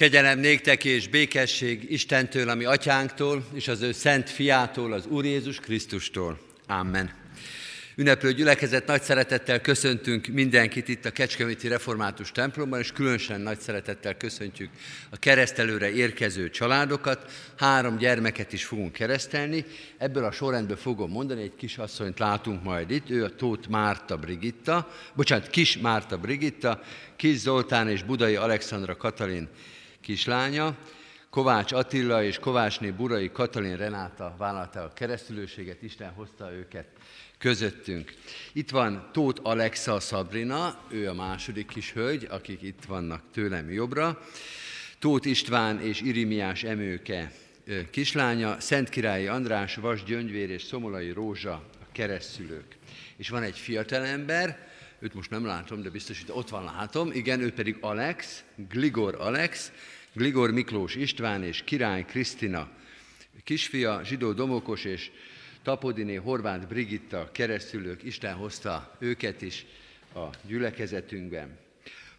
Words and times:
Kegyelem 0.00 0.38
néktek 0.38 0.84
és 0.84 1.08
békesség 1.08 1.90
Istentől, 1.90 2.48
ami 2.48 2.64
atyánktól, 2.64 3.44
és 3.54 3.68
az 3.68 3.82
ő 3.82 3.92
szent 3.92 4.30
fiától, 4.30 4.92
az 4.92 5.06
Úr 5.06 5.24
Jézus 5.24 5.60
Krisztustól. 5.60 6.38
Amen. 6.66 7.10
Ünneplő 7.96 8.32
gyülekezet 8.32 8.86
nagy 8.86 9.02
szeretettel 9.02 9.60
köszöntünk 9.60 10.26
mindenkit 10.26 10.88
itt 10.88 11.04
a 11.04 11.10
Kecskeméti 11.10 11.68
Református 11.68 12.32
templomban, 12.32 12.78
és 12.78 12.92
különösen 12.92 13.40
nagy 13.40 13.60
szeretettel 13.60 14.16
köszöntjük 14.16 14.70
a 15.10 15.16
keresztelőre 15.16 15.90
érkező 15.90 16.50
családokat. 16.50 17.32
Három 17.56 17.96
gyermeket 17.96 18.52
is 18.52 18.64
fogunk 18.64 18.92
keresztelni. 18.92 19.64
Ebből 19.98 20.24
a 20.24 20.32
sorrendből 20.32 20.76
fogom 20.76 21.10
mondani, 21.10 21.42
egy 21.42 21.56
kis 21.56 21.78
asszonyt 21.78 22.18
látunk 22.18 22.62
majd 22.62 22.90
itt, 22.90 23.10
ő 23.10 23.24
a 23.24 23.34
Tóth 23.34 23.68
Márta 23.68 24.16
Brigitta, 24.16 24.90
bocsánat, 25.14 25.50
Kis 25.50 25.78
Márta 25.78 26.18
Brigitta, 26.18 26.82
Kis 27.16 27.36
Zoltán 27.36 27.88
és 27.88 28.02
Budai 28.02 28.36
Alexandra 28.36 28.96
Katalin 28.96 29.48
kislánya, 30.00 30.76
Kovács 31.30 31.72
Attila 31.72 32.24
és 32.24 32.38
Kovácsné 32.38 32.90
Burai 32.90 33.30
Katalin 33.32 33.76
Renáta 33.76 34.34
vállalta 34.38 34.82
a 34.82 34.92
keresztülőséget, 34.92 35.82
Isten 35.82 36.10
hozta 36.10 36.52
őket 36.52 36.86
közöttünk. 37.38 38.14
Itt 38.52 38.70
van 38.70 39.08
Tóth 39.12 39.40
Alexa 39.44 40.00
Sabrina, 40.00 40.80
ő 40.88 41.08
a 41.08 41.14
második 41.14 41.66
kis 41.66 41.92
hölgy, 41.92 42.26
akik 42.30 42.62
itt 42.62 42.84
vannak 42.88 43.22
tőlem 43.32 43.70
jobbra. 43.70 44.20
Tóth 44.98 45.26
István 45.26 45.80
és 45.80 46.00
Irimiás 46.00 46.62
Emőke 46.62 47.32
kislánya, 47.90 48.60
Szent 48.60 48.88
Királyi 48.88 49.26
András, 49.26 49.74
Vas 49.74 50.04
Gyöngyvér 50.04 50.50
és 50.50 50.62
Szomolai 50.62 51.10
Rózsa 51.10 51.52
a 51.52 51.86
keresztülők. 51.92 52.76
És 53.16 53.28
van 53.28 53.42
egy 53.42 53.58
fiatalember, 53.58 54.69
őt 55.00 55.14
most 55.14 55.30
nem 55.30 55.44
látom, 55.44 55.82
de 55.82 55.90
biztos, 55.90 56.20
hogy 56.20 56.36
ott 56.36 56.48
van, 56.48 56.64
látom. 56.64 57.12
Igen, 57.12 57.40
ő 57.40 57.52
pedig 57.52 57.76
Alex, 57.80 58.44
Gligor 58.68 59.14
Alex, 59.18 59.72
Gligor 60.12 60.50
Miklós 60.50 60.94
István 60.94 61.42
és 61.42 61.62
Király 61.64 62.04
Krisztina 62.04 62.68
kisfia, 63.44 64.00
Zsidó 64.04 64.32
Domokos 64.32 64.84
és 64.84 65.10
Tapodiné 65.62 66.14
Horváth 66.14 66.66
Brigitta 66.66 67.28
keresztülők, 67.32 68.02
Isten 68.02 68.34
hozta 68.34 68.96
őket 68.98 69.42
is 69.42 69.66
a 70.14 70.26
gyülekezetünkben. 70.46 71.58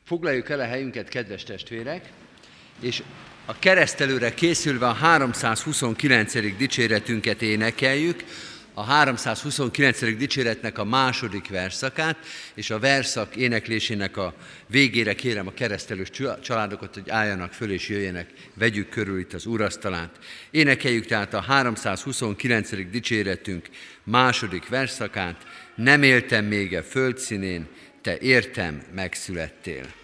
Foglaljuk 0.03 0.49
el 0.49 0.59
a 0.59 0.65
helyünket, 0.65 1.09
kedves 1.09 1.43
testvérek, 1.43 2.11
és 2.79 3.03
a 3.45 3.59
keresztelőre 3.59 4.33
készülve 4.33 4.87
a 4.87 4.93
329. 4.93 6.57
dicséretünket 6.57 7.41
énekeljük, 7.41 8.23
a 8.81 8.83
329. 8.83 10.17
dicséretnek 10.17 10.77
a 10.77 10.83
második 10.83 11.49
verszakát, 11.49 12.17
és 12.53 12.69
a 12.69 12.79
verszak 12.79 13.35
éneklésének 13.35 14.17
a 14.17 14.33
végére 14.67 15.13
kérem 15.13 15.47
a 15.47 15.53
keresztelős 15.53 16.09
családokat, 16.41 16.93
hogy 16.93 17.09
álljanak 17.09 17.53
föl 17.53 17.71
és 17.71 17.89
jöjjenek, 17.89 18.29
vegyük 18.53 18.89
körül 18.89 19.19
itt 19.19 19.33
az 19.33 19.45
úrasztalát. 19.45 20.19
Énekeljük 20.51 21.05
tehát 21.05 21.33
a 21.33 21.41
329. 21.41 22.89
dicséretünk 22.91 23.69
második 24.03 24.69
verszakát, 24.69 25.43
nem 25.75 26.03
éltem 26.03 26.45
még 26.45 26.75
a 26.75 26.83
földszínén, 26.83 27.67
te 28.01 28.17
értem 28.17 28.81
megszülettél. 28.93 30.00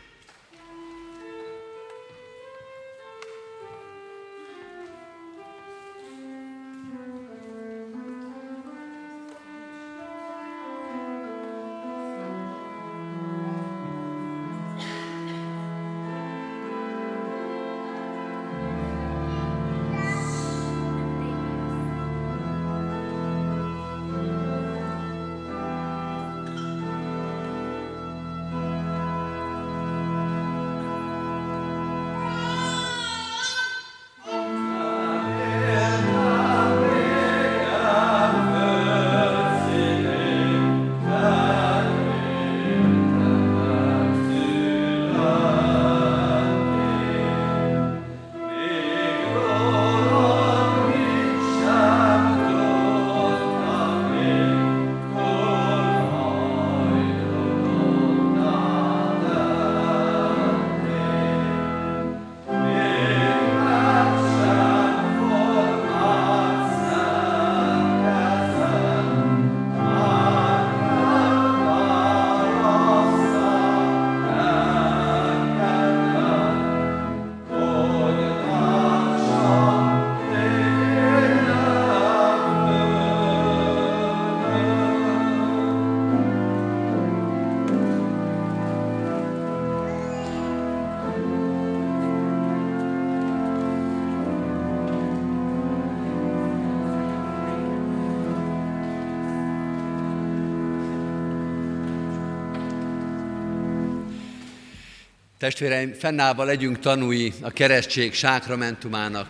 Testvéreim, 105.39 105.93
fennállva 105.93 106.43
legyünk 106.43 106.79
tanúi 106.79 107.33
a 107.41 107.51
keresztség 107.51 108.13
sákramentumának. 108.13 109.27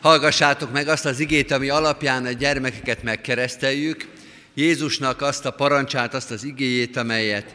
Hallgassátok 0.00 0.72
meg 0.72 0.88
azt 0.88 1.04
az 1.04 1.20
igét, 1.20 1.50
ami 1.50 1.68
alapján 1.68 2.24
a 2.24 2.32
gyermekeket 2.32 3.02
megkereszteljük, 3.02 4.08
Jézusnak 4.54 5.22
azt 5.22 5.44
a 5.44 5.50
parancsát, 5.50 6.14
azt 6.14 6.30
az 6.30 6.44
igéjét, 6.44 6.96
amelyet 6.96 7.54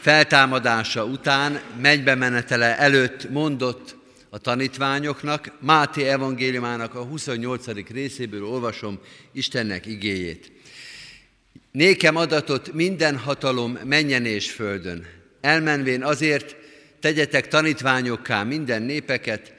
feltámadása 0.00 1.04
után, 1.04 1.60
mennybe 1.80 2.14
menetele 2.14 2.78
előtt 2.78 3.30
mondott 3.30 3.96
a 4.30 4.38
tanítványoknak. 4.38 5.52
Máté 5.60 6.08
evangéliumának 6.08 6.94
a 6.94 7.02
28. 7.02 7.66
részéből 7.90 8.44
olvasom 8.44 8.98
Istennek 9.32 9.86
igéjét. 9.86 10.52
Nékem 11.72 12.16
adatot 12.16 12.72
minden 12.72 13.18
hatalom 13.18 13.78
menjen 13.84 14.24
és 14.24 14.50
földön. 14.50 15.17
Elmenvén 15.40 16.02
azért 16.02 16.56
tegyetek 17.00 17.48
tanítványokká 17.48 18.42
minden 18.42 18.82
népeket, 18.82 19.52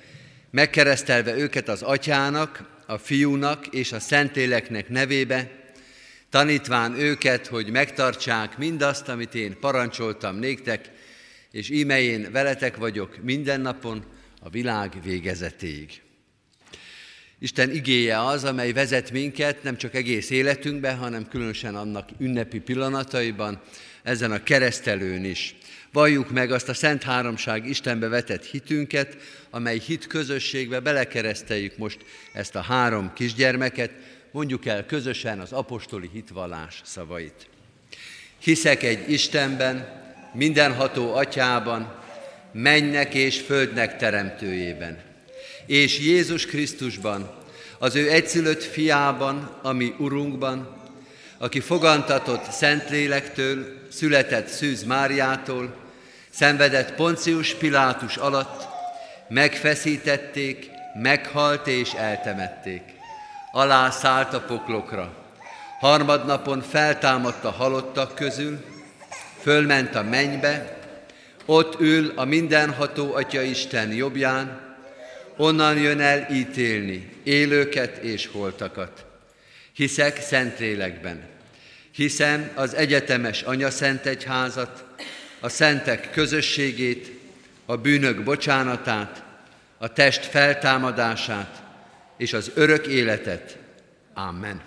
megkeresztelve 0.52 1.38
őket 1.38 1.70
az 1.70 1.82
atyának, 1.82 2.78
a 2.86 2.98
fiúnak 2.98 3.68
és 3.68 3.92
a 3.92 4.00
szentéleknek 4.00 4.90
nevébe, 4.90 5.52
tanítván 6.30 7.00
őket, 7.00 7.48
hogy 7.48 7.72
megtartsák 7.72 8.58
mindazt, 8.58 9.08
amit 9.08 9.36
én 9.36 9.60
parancsoltam 9.60 10.36
néktek, 10.36 10.92
és 11.52 11.70
íme 11.70 12.02
én 12.02 12.32
veletek 12.32 12.78
vagyok 12.78 13.18
minden 13.24 13.62
napon 13.62 14.04
a 14.42 14.50
világ 14.50 14.94
végezetéig. 15.04 16.02
Isten 17.40 17.72
igéje 17.72 18.26
az, 18.26 18.44
amely 18.44 18.72
vezet 18.72 19.12
minket 19.12 19.64
nem 19.64 19.78
csak 19.78 19.96
egész 19.96 20.30
életünkben, 20.30 20.98
hanem 20.98 21.28
különösen 21.28 21.76
annak 21.76 22.10
ünnepi 22.18 22.60
pillanataiban, 22.60 23.62
ezen 24.04 24.32
a 24.32 24.44
keresztelőn 24.44 25.26
is. 25.26 25.56
Valljuk 25.92 26.30
meg 26.30 26.52
azt 26.52 26.70
a 26.70 26.74
Szent 26.74 27.04
Háromság 27.04 27.68
Istenbe 27.68 28.08
vetett 28.08 28.46
hitünket, 28.46 29.18
amely 29.50 29.80
hit 29.80 30.08
közösségbe 30.08 30.80
belekereszteljük 30.80 31.78
most 31.78 31.98
ezt 32.34 32.56
a 32.56 32.62
három 32.62 33.12
kisgyermeket, 33.14 33.92
mondjuk 34.32 34.66
el 34.66 34.86
közösen 34.86 35.40
az 35.40 35.52
apostoli 35.52 36.10
hitvallás 36.14 36.82
szavait. 36.86 37.48
Hiszek 38.40 38.84
egy 38.84 39.12
Istenben, 39.12 39.98
mindenható 40.34 41.14
atyában, 41.14 41.96
mennek 42.52 43.14
és 43.14 43.40
földnek 43.40 43.98
teremtőjében, 43.98 45.02
és 45.66 46.00
Jézus 46.00 46.46
Krisztusban, 46.46 47.38
az 47.78 47.96
ő 47.96 48.10
egyszülött 48.10 48.64
fiában, 48.64 49.60
ami 49.62 49.94
Urunkban, 49.98 50.78
aki 51.38 51.60
fogantatott 51.60 52.52
Szentlélektől, 52.52 53.79
született 53.90 54.48
Szűz 54.48 54.84
Máriától, 54.84 55.76
szenvedett 56.30 56.96
Poncius 56.96 57.54
Pilátus 57.54 58.18
alatt, 58.18 58.68
megfeszítették, 59.28 60.70
meghalt 61.02 61.68
és 61.68 61.94
eltemették. 61.94 62.82
Alá 63.52 63.90
szállt 63.90 64.34
a 64.34 64.42
poklokra. 64.42 65.14
Harmadnapon 65.80 66.62
feltámadt 66.62 67.44
a 67.44 67.52
halottak 67.52 68.16
közül, 68.16 68.66
fölment 69.42 69.96
a 69.96 70.04
mennybe, 70.04 70.78
ott 71.46 71.80
ül 71.80 72.12
a 72.16 72.26
mindenható 72.26 73.14
Atya 73.14 73.42
Isten 73.42 73.92
jobbján, 73.92 74.76
onnan 75.38 75.78
jön 75.78 76.00
el 76.00 76.28
ítélni 76.32 77.12
élőket 77.24 77.98
és 77.98 78.30
holtakat. 78.32 79.06
Hiszek 79.74 80.22
Szentlélekben, 80.22 81.22
hiszem 82.00 82.52
az 82.56 82.76
egyetemes 82.76 83.42
Anya 83.42 83.72
Szent 83.72 84.06
Egyházat, 84.06 84.84
a 85.40 85.50
szentek 85.50 86.12
közösségét, 86.12 87.12
a 87.66 87.78
bűnök 87.78 88.24
bocsánatát, 88.24 89.24
a 89.78 89.94
test 89.94 90.26
feltámadását 90.26 91.64
és 92.18 92.34
az 92.34 92.52
örök 92.54 92.88
életet. 92.88 93.58
Amen. 94.14 94.62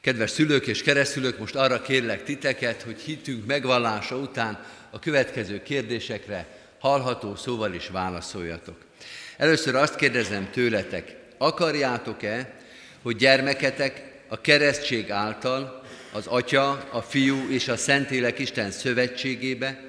Kedves 0.00 0.30
szülők 0.30 0.66
és 0.66 0.82
keresztülők, 0.82 1.38
most 1.38 1.54
arra 1.54 1.82
kérlek 1.82 2.24
titeket, 2.24 2.82
hogy 2.82 3.00
hitünk 3.00 3.46
megvallása 3.46 4.16
után 4.16 4.64
a 4.90 4.98
következő 4.98 5.62
kérdésekre 5.62 6.46
hallható 6.78 7.36
szóval 7.36 7.74
is 7.74 7.88
válaszoljatok. 7.88 8.84
Először 9.36 9.74
azt 9.74 9.96
kérdezem 9.96 10.50
tőletek, 10.50 11.16
akarjátok-e, 11.38 12.54
hogy 13.02 13.16
gyermeketek 13.16 14.07
a 14.28 14.40
keresztség 14.40 15.10
által 15.10 15.82
az 16.12 16.26
Atya, 16.26 16.88
a 16.92 17.02
Fiú 17.02 17.50
és 17.50 17.68
a 17.68 17.76
Szentlélek 17.76 18.38
Isten 18.38 18.70
szövetségébe, 18.70 19.80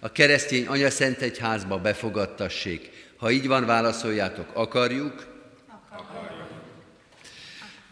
a 0.00 0.12
keresztény 0.12 0.66
Anya 0.66 0.90
Szent 0.90 1.20
Egyházba 1.20 1.78
befogadtassék. 1.78 2.90
Ha 3.16 3.30
így 3.30 3.46
van, 3.46 3.66
válaszoljátok, 3.66 4.50
akarjuk? 4.52 5.26
Akarjuk. 5.90 6.48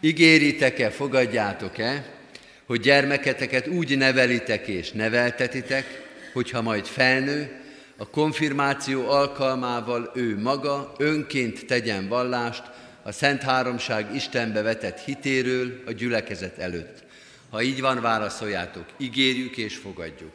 Ígéritek-e, 0.00 0.91
fogadjátok-e, 0.91 2.19
hogy 2.67 2.81
gyermeketeket 2.81 3.67
úgy 3.67 3.96
nevelitek 3.96 4.67
és 4.67 4.91
neveltetitek, 4.91 6.08
hogyha 6.32 6.62
majd 6.62 6.87
felnő, 6.87 7.61
a 7.96 8.11
konfirmáció 8.11 9.08
alkalmával 9.08 10.11
ő 10.14 10.38
maga 10.38 10.93
önként 10.99 11.67
tegyen 11.67 12.08
vallást 12.08 12.62
a 13.10 13.12
Szent 13.12 13.42
Háromság 13.42 14.14
Istenbe 14.14 14.62
vetett 14.62 14.98
hitéről 14.98 15.82
a 15.86 15.92
gyülekezet 15.92 16.58
előtt. 16.58 17.04
Ha 17.50 17.62
így 17.62 17.80
van, 17.80 18.00
válaszoljátok, 18.00 18.84
ígérjük 18.98 19.56
és 19.56 19.76
fogadjuk. 19.76 20.32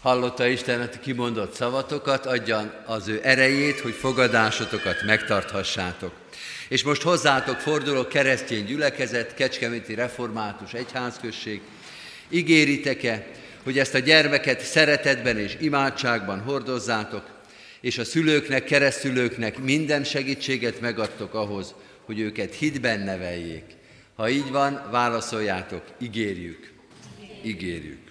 Hallotta 0.00 0.46
Isten 0.46 0.80
a 0.80 0.88
kimondott 0.88 1.54
szavatokat, 1.54 2.26
adjan 2.26 2.72
az 2.86 3.08
ő 3.08 3.20
erejét, 3.22 3.80
hogy 3.80 3.94
fogadásotokat 3.94 5.02
megtarthassátok. 5.02 6.12
És 6.68 6.82
most 6.82 7.02
hozzátok 7.02 7.58
fordulok 7.58 8.08
keresztény 8.08 8.64
gyülekezet, 8.64 9.34
Kecskeméti 9.34 9.94
Református 9.94 10.72
Egyházközség. 10.72 11.60
Ígéritek-e, 12.28 13.26
hogy 13.62 13.78
ezt 13.78 13.94
a 13.94 13.98
gyermeket 13.98 14.60
szeretetben 14.60 15.38
és 15.38 15.56
imádságban 15.58 16.40
hordozzátok, 16.40 17.38
és 17.80 17.98
a 17.98 18.04
szülőknek, 18.04 18.64
keresztülőknek 18.64 19.58
minden 19.58 20.04
segítséget 20.04 20.80
megadtok 20.80 21.34
ahhoz, 21.34 21.74
hogy 22.04 22.18
őket 22.18 22.54
hitben 22.54 23.00
neveljék. 23.00 23.64
Ha 24.14 24.28
így 24.28 24.50
van, 24.50 24.88
válaszoljátok, 24.90 25.84
ígérjük. 25.98 26.72
Ígérjük. 27.42 28.10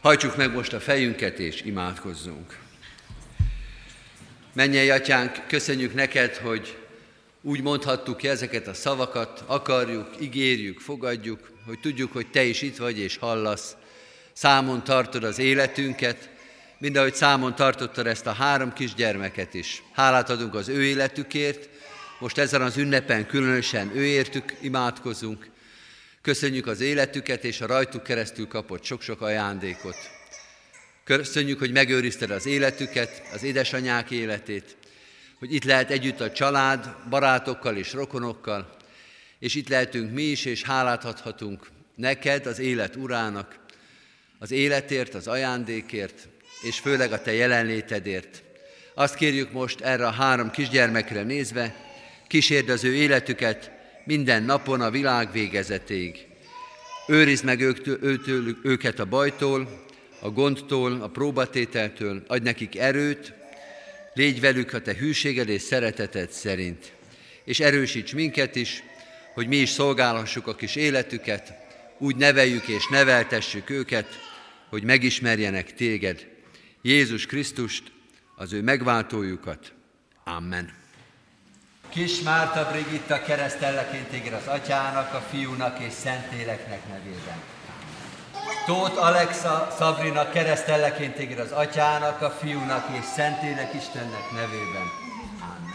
Hajtsuk 0.00 0.36
meg 0.36 0.52
most 0.52 0.72
a 0.72 0.80
fejünket 0.80 1.38
és 1.38 1.62
imádkozzunk. 1.62 2.58
Mennyei 4.52 4.90
atyánk, 4.90 5.46
köszönjük 5.46 5.94
neked, 5.94 6.36
hogy 6.36 6.76
úgy 7.42 7.62
mondhattuk 7.62 8.16
ki 8.16 8.28
ezeket 8.28 8.66
a 8.66 8.74
szavakat, 8.74 9.44
akarjuk, 9.46 10.08
ígérjük, 10.20 10.80
fogadjuk, 10.80 11.50
hogy 11.66 11.80
tudjuk, 11.80 12.12
hogy 12.12 12.26
te 12.26 12.44
is 12.44 12.62
itt 12.62 12.76
vagy 12.76 12.98
és 12.98 13.16
hallasz. 13.16 13.76
Számon 14.32 14.84
tartod 14.84 15.24
az 15.24 15.38
életünket, 15.38 16.30
mind 16.78 16.96
ahogy 16.96 17.14
számon 17.14 17.54
tartottad 17.54 18.06
ezt 18.06 18.26
a 18.26 18.32
három 18.32 18.72
kisgyermeket 18.72 19.54
is. 19.54 19.82
Hálát 19.92 20.30
adunk 20.30 20.54
az 20.54 20.68
ő 20.68 20.84
életükért, 20.84 21.68
most 22.18 22.38
ezen 22.38 22.62
az 22.62 22.76
ünnepen 22.76 23.26
különösen 23.26 23.96
őértük 23.96 24.56
imádkozunk. 24.60 25.50
Köszönjük 26.22 26.66
az 26.66 26.80
életüket 26.80 27.44
és 27.44 27.60
a 27.60 27.66
rajtuk 27.66 28.02
keresztül 28.02 28.48
kapott 28.48 28.84
sok-sok 28.84 29.20
ajándékot. 29.20 29.96
Köszönjük, 31.04 31.58
hogy 31.58 31.72
megőrizted 31.72 32.30
az 32.30 32.46
életüket, 32.46 33.22
az 33.32 33.42
édesanyák 33.42 34.10
életét, 34.10 34.76
hogy 35.38 35.54
itt 35.54 35.64
lehet 35.64 35.90
együtt 35.90 36.20
a 36.20 36.32
család, 36.32 36.94
barátokkal 37.10 37.76
és 37.76 37.92
rokonokkal, 37.92 38.76
és 39.38 39.54
itt 39.54 39.68
lehetünk 39.68 40.12
mi 40.12 40.22
is, 40.22 40.44
és 40.44 40.62
hálát 40.62 41.04
adhatunk 41.04 41.66
neked, 41.94 42.46
az 42.46 42.58
élet 42.58 42.96
urának, 42.96 43.58
az 44.38 44.50
életért, 44.50 45.14
az 45.14 45.26
ajándékért, 45.26 46.28
és 46.64 46.78
főleg 46.78 47.12
a 47.12 47.22
te 47.22 47.32
jelenlétedért. 47.32 48.42
Azt 48.94 49.14
kérjük 49.14 49.52
most 49.52 49.80
erre 49.80 50.06
a 50.06 50.10
három 50.10 50.50
kisgyermekre 50.50 51.22
nézve, 51.22 51.74
kísérd 52.26 52.68
az 52.68 52.84
ő 52.84 52.94
életüket 52.94 53.70
minden 54.04 54.42
napon 54.42 54.80
a 54.80 54.90
világ 54.90 55.32
végezetéig. 55.32 56.26
Őrizd 57.06 57.44
meg 57.44 57.60
őtől, 57.60 58.56
őket 58.62 58.98
a 58.98 59.04
bajtól, 59.04 59.86
a 60.20 60.30
gondtól, 60.30 61.00
a 61.02 61.08
próbatételtől, 61.08 62.22
adj 62.26 62.44
nekik 62.44 62.78
erőt, 62.78 63.32
légy 64.14 64.40
velük 64.40 64.72
a 64.72 64.80
te 64.80 64.94
hűséged 64.94 65.48
és 65.48 65.62
szereteted 65.62 66.30
szerint. 66.30 66.92
És 67.44 67.60
erősíts 67.60 68.14
minket 68.14 68.56
is, 68.56 68.82
hogy 69.34 69.46
mi 69.46 69.56
is 69.56 69.68
szolgálhassuk 69.68 70.46
a 70.46 70.54
kis 70.54 70.76
életüket, 70.76 71.52
úgy 71.98 72.16
neveljük 72.16 72.68
és 72.68 72.86
neveltessük 72.90 73.70
őket, 73.70 74.06
hogy 74.68 74.82
megismerjenek 74.82 75.74
téged, 75.74 76.26
Jézus 76.86 77.26
Krisztust, 77.26 77.82
az 78.36 78.52
ő 78.52 78.62
megváltójukat. 78.62 79.72
Amen. 80.24 80.72
Kis 81.88 82.20
Márta 82.20 82.70
Brigitta 82.70 83.22
keresztelleként 83.22 84.14
ígér 84.14 84.32
az 84.32 84.46
atyának, 84.46 85.14
a 85.14 85.20
fiúnak 85.30 85.78
és 85.80 85.92
Szentéleknek 85.92 86.88
nevében. 86.88 87.42
Tóth 88.66 89.04
Alexa 89.04 89.74
Sabrina 89.78 90.30
keresztelleként 90.30 91.20
ígér 91.20 91.40
az 91.40 91.50
atyának, 91.50 92.20
a 92.20 92.30
fiúnak 92.30 92.98
és 92.98 93.04
Szentélek 93.04 93.74
Istennek 93.74 94.30
nevében. 94.32 94.88
Amen. 95.40 95.74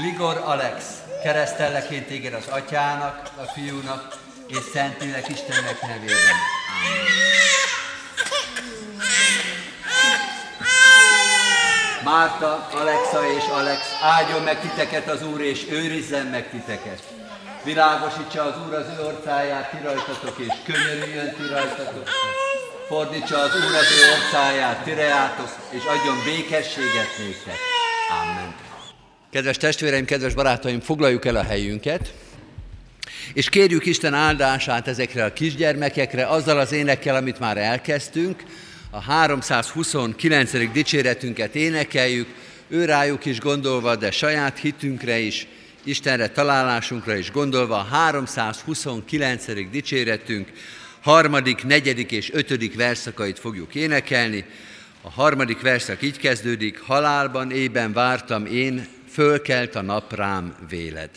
Gligor 0.00 0.36
Alex 0.36 0.84
keresztelleként 1.22 2.10
ígér 2.10 2.34
az 2.34 2.46
atyának, 2.46 3.30
a 3.36 3.42
fiúnak 3.42 4.18
és 4.46 4.58
Szentélek 4.72 5.28
Istennek 5.28 5.80
nevében. 5.80 6.36
Amen. 6.84 7.49
Márta, 12.04 12.68
Alexa 12.72 13.20
és 13.36 13.44
Alex, 13.52 13.80
áldjon 14.02 14.42
meg 14.42 14.60
titeket 14.60 15.08
az 15.08 15.26
Úr, 15.26 15.40
és 15.40 15.66
őrizzen 15.70 16.26
meg 16.26 16.50
titeket. 16.50 17.02
Világosítsa 17.64 18.42
az 18.42 18.54
Úr 18.66 18.74
az 18.74 18.86
ő 18.98 19.04
orcáját, 19.04 19.70
ti 19.70 19.76
rajtatok, 19.82 20.38
és 20.38 20.52
könyörüljön 20.64 21.34
ti 21.34 21.42
rajtatok. 21.52 22.08
Fordítsa 22.88 23.38
az 23.38 23.54
Úr 23.54 23.74
az 23.74 23.90
ő 23.98 24.12
orcáját, 24.12 24.84
ti 24.84 24.94
reátok, 24.94 25.48
és 25.70 25.82
adjon 25.84 26.16
békességet 26.24 27.18
néktek. 27.18 27.58
Amen. 28.22 28.54
Kedves 29.30 29.56
testvéreim, 29.56 30.04
kedves 30.04 30.34
barátaim, 30.34 30.80
foglaljuk 30.80 31.24
el 31.24 31.36
a 31.36 31.42
helyünket, 31.42 32.12
és 33.32 33.48
kérjük 33.48 33.86
Isten 33.86 34.14
áldását 34.14 34.88
ezekre 34.88 35.24
a 35.24 35.32
kisgyermekekre, 35.32 36.26
azzal 36.26 36.58
az 36.58 36.72
énekkel, 36.72 37.14
amit 37.14 37.38
már 37.38 37.56
elkezdtünk, 37.58 38.42
a 38.90 39.00
329. 39.00 40.72
dicséretünket 40.72 41.54
énekeljük, 41.54 42.28
ő 42.68 42.84
rájuk 42.84 43.24
is 43.24 43.40
gondolva, 43.40 43.96
de 43.96 44.10
saját 44.10 44.58
hitünkre 44.58 45.18
is, 45.18 45.46
Istenre 45.84 46.28
találásunkra 46.28 47.16
is 47.16 47.30
gondolva, 47.30 47.78
a 47.78 47.82
329. 47.82 49.70
dicséretünk 49.70 50.48
harmadik, 51.00 51.64
negyedik 51.64 52.12
és 52.12 52.32
ötödik 52.32 52.76
verszakait 52.76 53.38
fogjuk 53.38 53.74
énekelni. 53.74 54.44
A 55.02 55.10
harmadik 55.10 55.60
verszak 55.60 56.02
így 56.02 56.18
kezdődik, 56.18 56.80
halálban 56.80 57.50
ében 57.50 57.92
vártam 57.92 58.46
én, 58.46 58.86
fölkelt 59.08 59.74
a 59.74 59.82
nap 59.82 60.14
rám 60.14 60.54
véled. 60.68 61.10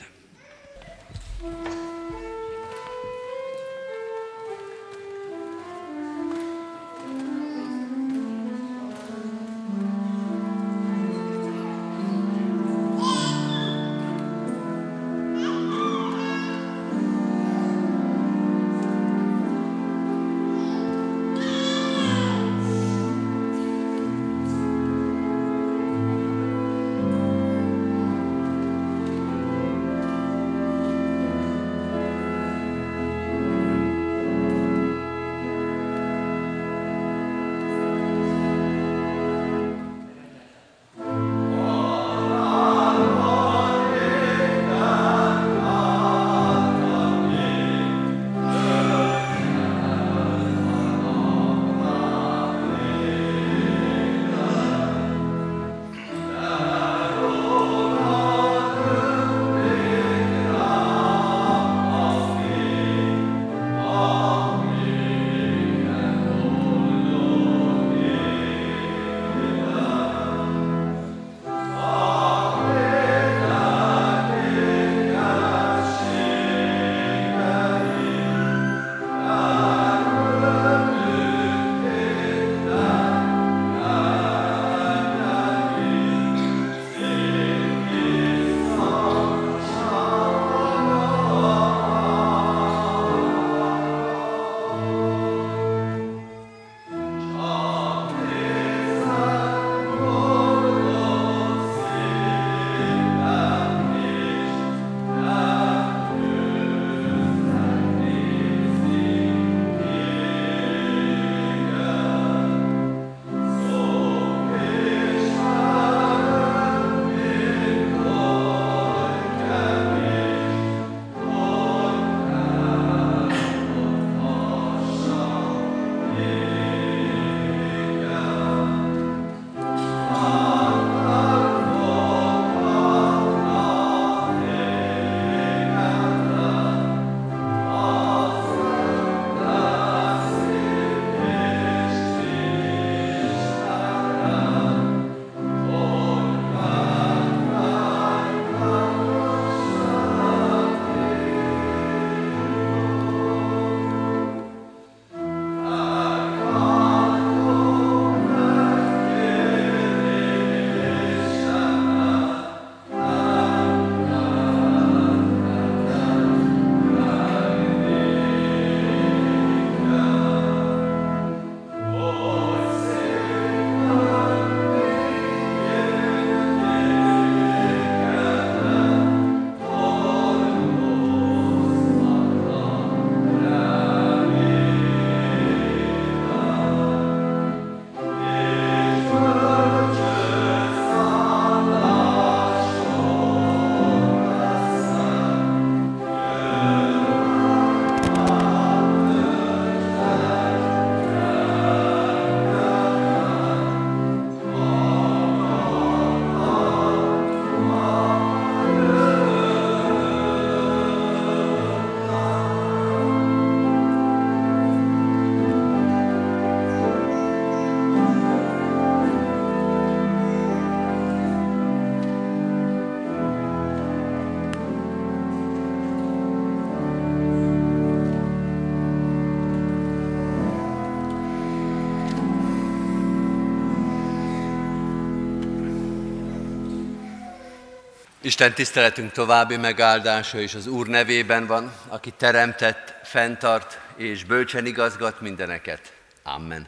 Isten 238.25 238.53
tiszteletünk 238.53 239.11
további 239.11 239.57
megáldása 239.57 240.39
is 240.39 240.55
az 240.55 240.67
Úr 240.67 240.87
nevében 240.87 241.45
van, 241.45 241.73
aki 241.87 242.11
teremtett, 242.11 242.95
fenntart 243.03 243.79
és 243.95 244.23
bölcsen 244.23 244.65
igazgat 244.65 245.21
mindeneket. 245.21 245.93
Amen. 246.23 246.67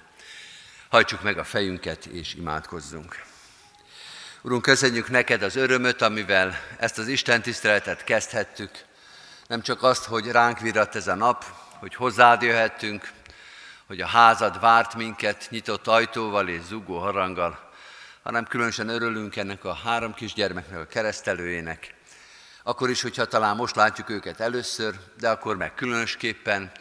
Hajtsuk 0.90 1.22
meg 1.22 1.38
a 1.38 1.44
fejünket 1.44 2.06
és 2.06 2.34
imádkozzunk. 2.34 3.24
Urunk, 4.42 4.62
köszönjük 4.62 5.10
neked 5.10 5.42
az 5.42 5.56
örömöt, 5.56 6.02
amivel 6.02 6.60
ezt 6.78 6.98
az 6.98 7.08
Isten 7.08 7.42
tiszteletet 7.42 8.04
kezdhettük. 8.04 8.72
Nem 9.48 9.62
csak 9.62 9.84
azt, 9.84 10.06
hogy 10.06 10.28
ránk 10.28 10.60
virat 10.60 10.96
ez 10.96 11.08
a 11.08 11.16
nap, 11.16 11.46
hogy 11.80 11.96
hozzád 11.96 12.42
jöhettünk, 12.42 13.12
hogy 13.88 14.02
a 14.02 14.08
házad 14.08 14.60
várt 14.60 14.96
minket 14.96 15.48
nyitott 15.50 15.88
ajtóval 15.88 16.48
és 16.48 16.62
zugó 16.62 17.00
haranggal, 17.00 17.65
hanem 18.26 18.46
különösen 18.46 18.90
örülünk 18.90 19.36
ennek 19.36 19.64
a 19.64 19.74
három 19.74 20.14
kisgyermeknek 20.14 20.80
a 20.80 20.86
keresztelőjének. 20.86 21.94
Akkor 22.64 22.90
is, 22.90 23.02
hogyha 23.02 23.26
talán 23.26 23.56
most 23.56 23.76
látjuk 23.76 24.10
őket 24.10 24.40
először, 24.40 24.96
de 25.20 25.30
akkor 25.30 25.58
meg 25.58 25.74
különösképpen, 25.74 26.72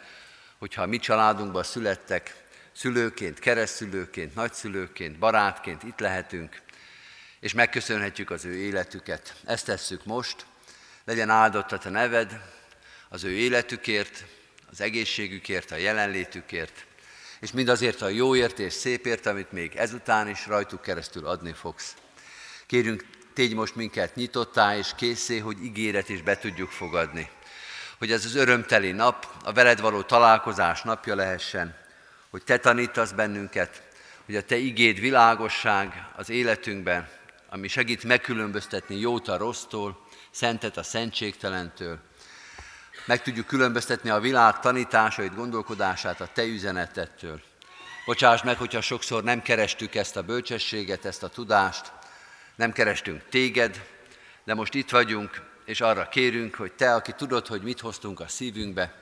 hogyha 0.57 0.81
a 0.81 0.85
mi 0.85 0.97
családunkban 0.97 1.63
születtek, 1.63 2.43
szülőként, 2.71 3.39
keresztülőként, 3.39 4.35
nagyszülőként, 4.35 5.19
barátként 5.19 5.83
itt 5.83 5.99
lehetünk, 5.99 6.61
és 7.39 7.53
megköszönhetjük 7.53 8.29
az 8.29 8.45
ő 8.45 8.55
életüket. 8.55 9.35
Ezt 9.43 9.65
tesszük 9.65 10.05
most, 10.05 10.45
legyen 11.03 11.29
áldottat 11.29 11.85
a 11.85 11.89
neved 11.89 12.41
az 13.09 13.23
ő 13.23 13.31
életükért, 13.31 14.25
az 14.71 14.81
egészségükért, 14.81 15.71
a 15.71 15.75
jelenlétükért, 15.75 16.84
és 17.45 17.51
mindazért 17.51 18.01
a 18.01 18.07
jóért 18.07 18.59
és 18.59 18.73
szépért, 18.73 19.25
amit 19.25 19.51
még 19.51 19.75
ezután 19.75 20.27
is 20.27 20.47
rajtuk 20.47 20.81
keresztül 20.81 21.25
adni 21.25 21.53
fogsz. 21.53 21.95
Kérünk, 22.65 23.05
tégy 23.33 23.53
most 23.53 23.75
minket 23.75 24.15
nyitottá 24.15 24.77
és 24.77 24.91
készé, 24.95 25.37
hogy 25.37 25.63
ígéret 25.63 26.09
is 26.09 26.21
be 26.21 26.37
tudjuk 26.37 26.69
fogadni. 26.69 27.29
Hogy 27.97 28.11
ez 28.11 28.25
az 28.25 28.35
örömteli 28.35 28.91
nap, 28.91 29.27
a 29.43 29.53
veled 29.53 29.81
való 29.81 30.01
találkozás 30.01 30.81
napja 30.81 31.15
lehessen, 31.15 31.75
hogy 32.29 32.43
te 32.43 32.57
tanítasz 32.57 33.11
bennünket, 33.11 33.81
hogy 34.25 34.35
a 34.35 34.43
te 34.43 34.55
igéd 34.55 34.99
világosság 34.99 36.07
az 36.15 36.29
életünkben, 36.29 37.09
ami 37.49 37.67
segít 37.67 38.03
megkülönböztetni 38.03 38.99
jót 38.99 39.27
a 39.27 39.37
rossztól, 39.37 40.07
szentet 40.31 40.77
a 40.77 40.83
szentségtelentől, 40.83 41.99
meg 43.05 43.21
tudjuk 43.21 43.47
különböztetni 43.47 44.09
a 44.09 44.19
világ 44.19 44.59
tanításait, 44.59 45.35
gondolkodását 45.35 46.21
a 46.21 46.29
Te 46.33 46.43
üzenetettől. 46.43 47.41
Bocsáss 48.05 48.41
meg, 48.43 48.57
hogyha 48.57 48.81
sokszor 48.81 49.23
nem 49.23 49.41
kerestük 49.41 49.95
ezt 49.95 50.15
a 50.15 50.23
bölcsességet, 50.23 51.05
ezt 51.05 51.23
a 51.23 51.29
tudást, 51.29 51.91
nem 52.55 52.71
kerestünk 52.71 53.21
Téged, 53.29 53.81
de 54.43 54.53
most 54.53 54.73
itt 54.73 54.89
vagyunk, 54.89 55.41
és 55.65 55.81
arra 55.81 56.09
kérünk, 56.09 56.55
hogy 56.55 56.73
Te, 56.73 56.93
aki 56.93 57.11
tudod, 57.11 57.47
hogy 57.47 57.61
mit 57.61 57.79
hoztunk 57.79 58.19
a 58.19 58.27
szívünkbe, 58.27 58.93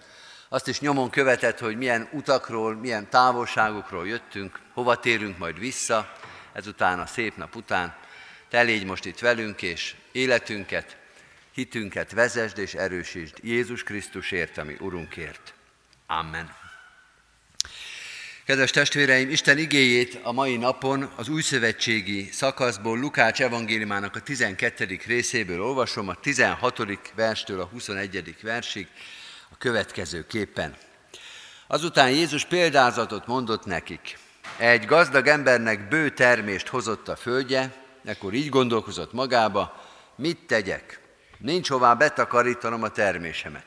azt 0.49 0.67
is 0.67 0.79
nyomon 0.79 1.09
követed, 1.09 1.59
hogy 1.59 1.77
milyen 1.77 2.09
utakról, 2.11 2.75
milyen 2.75 3.09
távolságokról 3.09 4.07
jöttünk, 4.07 4.59
hova 4.73 4.99
térünk 4.99 5.37
majd 5.37 5.59
vissza, 5.59 6.11
ezután 6.53 6.99
a 6.99 7.05
szép 7.05 7.37
nap 7.37 7.55
után. 7.55 7.95
Te 8.49 8.61
légy 8.61 8.85
most 8.85 9.05
itt 9.05 9.19
velünk, 9.19 9.61
és 9.61 9.95
életünket, 10.11 10.97
hitünket 11.53 12.11
vezesd 12.11 12.57
és 12.57 12.73
erősítsd 12.73 13.37
Jézus 13.41 13.83
Krisztusért, 13.83 14.57
ami 14.57 14.75
Urunkért. 14.79 15.53
Amen. 16.07 16.55
Kedves 18.45 18.71
testvéreim, 18.71 19.29
Isten 19.29 19.57
igéjét 19.57 20.19
a 20.23 20.31
mai 20.31 20.57
napon 20.57 21.11
az 21.15 21.29
újszövetségi 21.29 22.29
szakaszból 22.31 22.99
Lukács 22.99 23.41
evangéliumának 23.41 24.15
a 24.15 24.21
12. 24.21 24.99
részéből 25.05 25.61
olvasom, 25.61 26.07
a 26.07 26.15
16. 26.15 27.13
verstől 27.15 27.61
a 27.61 27.65
21. 27.65 28.35
versig 28.41 28.87
a 29.49 29.57
következő 29.57 30.25
képen. 30.27 30.75
Azután 31.67 32.09
Jézus 32.09 32.45
példázatot 32.45 33.27
mondott 33.27 33.65
nekik. 33.65 34.17
Egy 34.57 34.85
gazdag 34.85 35.27
embernek 35.27 35.87
bő 35.87 36.09
termést 36.09 36.67
hozott 36.67 37.07
a 37.07 37.15
földje, 37.15 37.73
ekkor 38.05 38.33
így 38.33 38.49
gondolkozott 38.49 39.13
magába, 39.13 39.85
mit 40.15 40.37
tegyek? 40.47 41.02
Nincs 41.43 41.69
hová 41.69 41.93
betakarítanom 41.93 42.83
a 42.83 42.89
termésemet. 42.89 43.65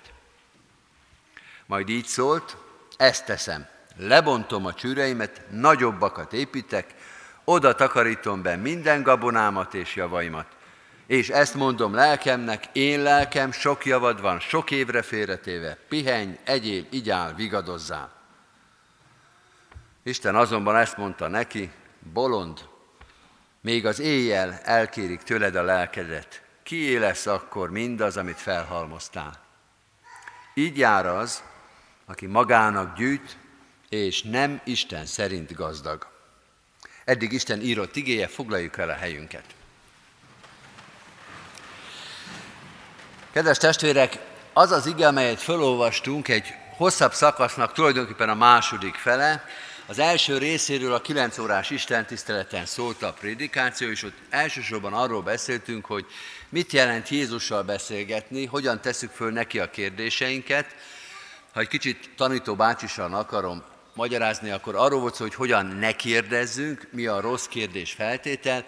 Majd 1.67 1.89
így 1.89 2.05
szólt, 2.05 2.57
ezt 2.97 3.25
teszem, 3.25 3.67
lebontom 3.97 4.67
a 4.67 4.75
csűreimet, 4.75 5.43
nagyobbakat 5.51 6.33
építek, 6.33 6.95
oda 7.45 7.75
takarítom 7.75 8.43
be 8.43 8.57
minden 8.57 9.03
gabonámat 9.03 9.75
és 9.75 9.95
javaimat. 9.95 10.47
És 11.07 11.29
ezt 11.29 11.55
mondom 11.55 11.95
lelkemnek, 11.95 12.65
én 12.73 13.03
lelkem, 13.03 13.53
sok 13.53 13.87
javad 13.87 14.21
van, 14.21 14.41
sok 14.41 14.71
évre 14.71 15.03
félretéve, 15.03 15.79
pihenj, 15.89 16.39
egyél, 16.45 16.87
igyál, 16.91 17.35
vigadozzál. 17.35 18.13
Isten 20.03 20.37
azonban 20.37 20.77
ezt 20.77 20.97
mondta 20.97 21.29
neki, 21.29 21.71
bolond, 22.13 22.61
még 23.61 23.87
az 23.87 24.01
éjjel 24.01 24.61
elkérik 24.63 25.23
tőled 25.23 25.55
a 25.55 25.63
lelkedet, 25.63 26.45
kié 26.67 26.97
lesz 26.97 27.27
akkor 27.27 27.71
mindaz, 27.71 28.17
amit 28.17 28.41
felhalmoztál. 28.41 29.41
Így 30.55 30.79
jár 30.79 31.07
az, 31.07 31.43
aki 32.07 32.27
magának 32.27 32.97
gyűjt, 32.97 33.37
és 33.89 34.23
nem 34.23 34.61
Isten 34.65 35.07
szerint 35.07 35.55
gazdag. 35.55 36.07
Eddig 37.05 37.33
Isten 37.33 37.61
írott 37.61 37.97
igéje, 37.97 38.29
foglaljuk 38.29 38.79
el 38.79 38.89
a 38.89 38.95
helyünket. 38.95 39.45
Kedves 43.31 43.59
testvérek, 43.59 44.19
az 44.53 44.71
az 44.71 44.87
ige, 44.87 45.07
amelyet 45.07 45.41
felolvastunk, 45.41 46.29
egy 46.29 46.55
hosszabb 46.77 47.13
szakasznak 47.13 47.73
tulajdonképpen 47.73 48.29
a 48.29 48.35
második 48.35 48.95
fele, 48.95 49.45
az 49.89 49.99
első 49.99 50.39
részéről 50.39 50.93
a 50.93 51.01
9 51.01 51.39
órás 51.39 51.71
Isten 51.71 52.07
tiszteleten 52.07 52.67
szólt 52.67 53.03
a 53.03 53.13
prédikáció, 53.13 53.89
és 53.89 54.03
ott 54.03 54.17
elsősorban 54.31 54.93
arról 54.93 55.23
beszéltünk, 55.23 55.85
hogy 55.85 56.07
mit 56.57 56.73
jelent 56.73 57.09
Jézussal 57.09 57.63
beszélgetni, 57.63 58.45
hogyan 58.45 58.81
tesszük 58.81 59.11
föl 59.11 59.31
neki 59.31 59.59
a 59.59 59.71
kérdéseinket. 59.71 60.75
Ha 61.53 61.61
egy 61.61 61.69
kicsit 61.69 62.11
tanító 62.17 62.55
bácsisan 62.55 63.15
akarom 63.15 63.63
magyarázni, 63.95 64.51
akkor 64.51 64.75
arról 64.75 65.01
volt 65.01 65.15
szó, 65.15 65.23
hogy 65.25 65.35
hogyan 65.35 65.67
ne 65.67 65.93
kérdezzünk, 65.93 66.89
mi 66.91 67.07
a 67.07 67.21
rossz 67.21 67.47
kérdés 67.47 67.93
feltétel, 67.93 68.65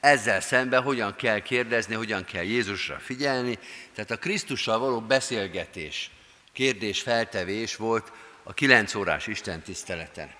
ezzel 0.00 0.40
szemben 0.40 0.82
hogyan 0.82 1.16
kell 1.16 1.40
kérdezni, 1.40 1.94
hogyan 1.94 2.24
kell 2.24 2.42
Jézusra 2.42 2.98
figyelni. 2.98 3.58
Tehát 3.94 4.10
a 4.10 4.18
Krisztussal 4.18 4.78
való 4.78 5.00
beszélgetés, 5.00 6.10
kérdés 6.52 7.00
feltevés 7.00 7.76
volt 7.76 8.12
a 8.42 8.52
kilenc 8.52 8.94
órás 8.94 9.26
Isten 9.26 9.62
tiszteleten. 9.62 10.30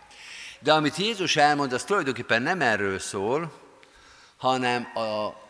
De 0.61 0.73
amit 0.73 0.97
Jézus 0.97 1.37
elmond, 1.37 1.73
az 1.73 1.85
tulajdonképpen 1.85 2.43
nem 2.43 2.61
erről 2.61 2.99
szól, 2.99 3.53
hanem 4.37 4.83
a 4.95 5.47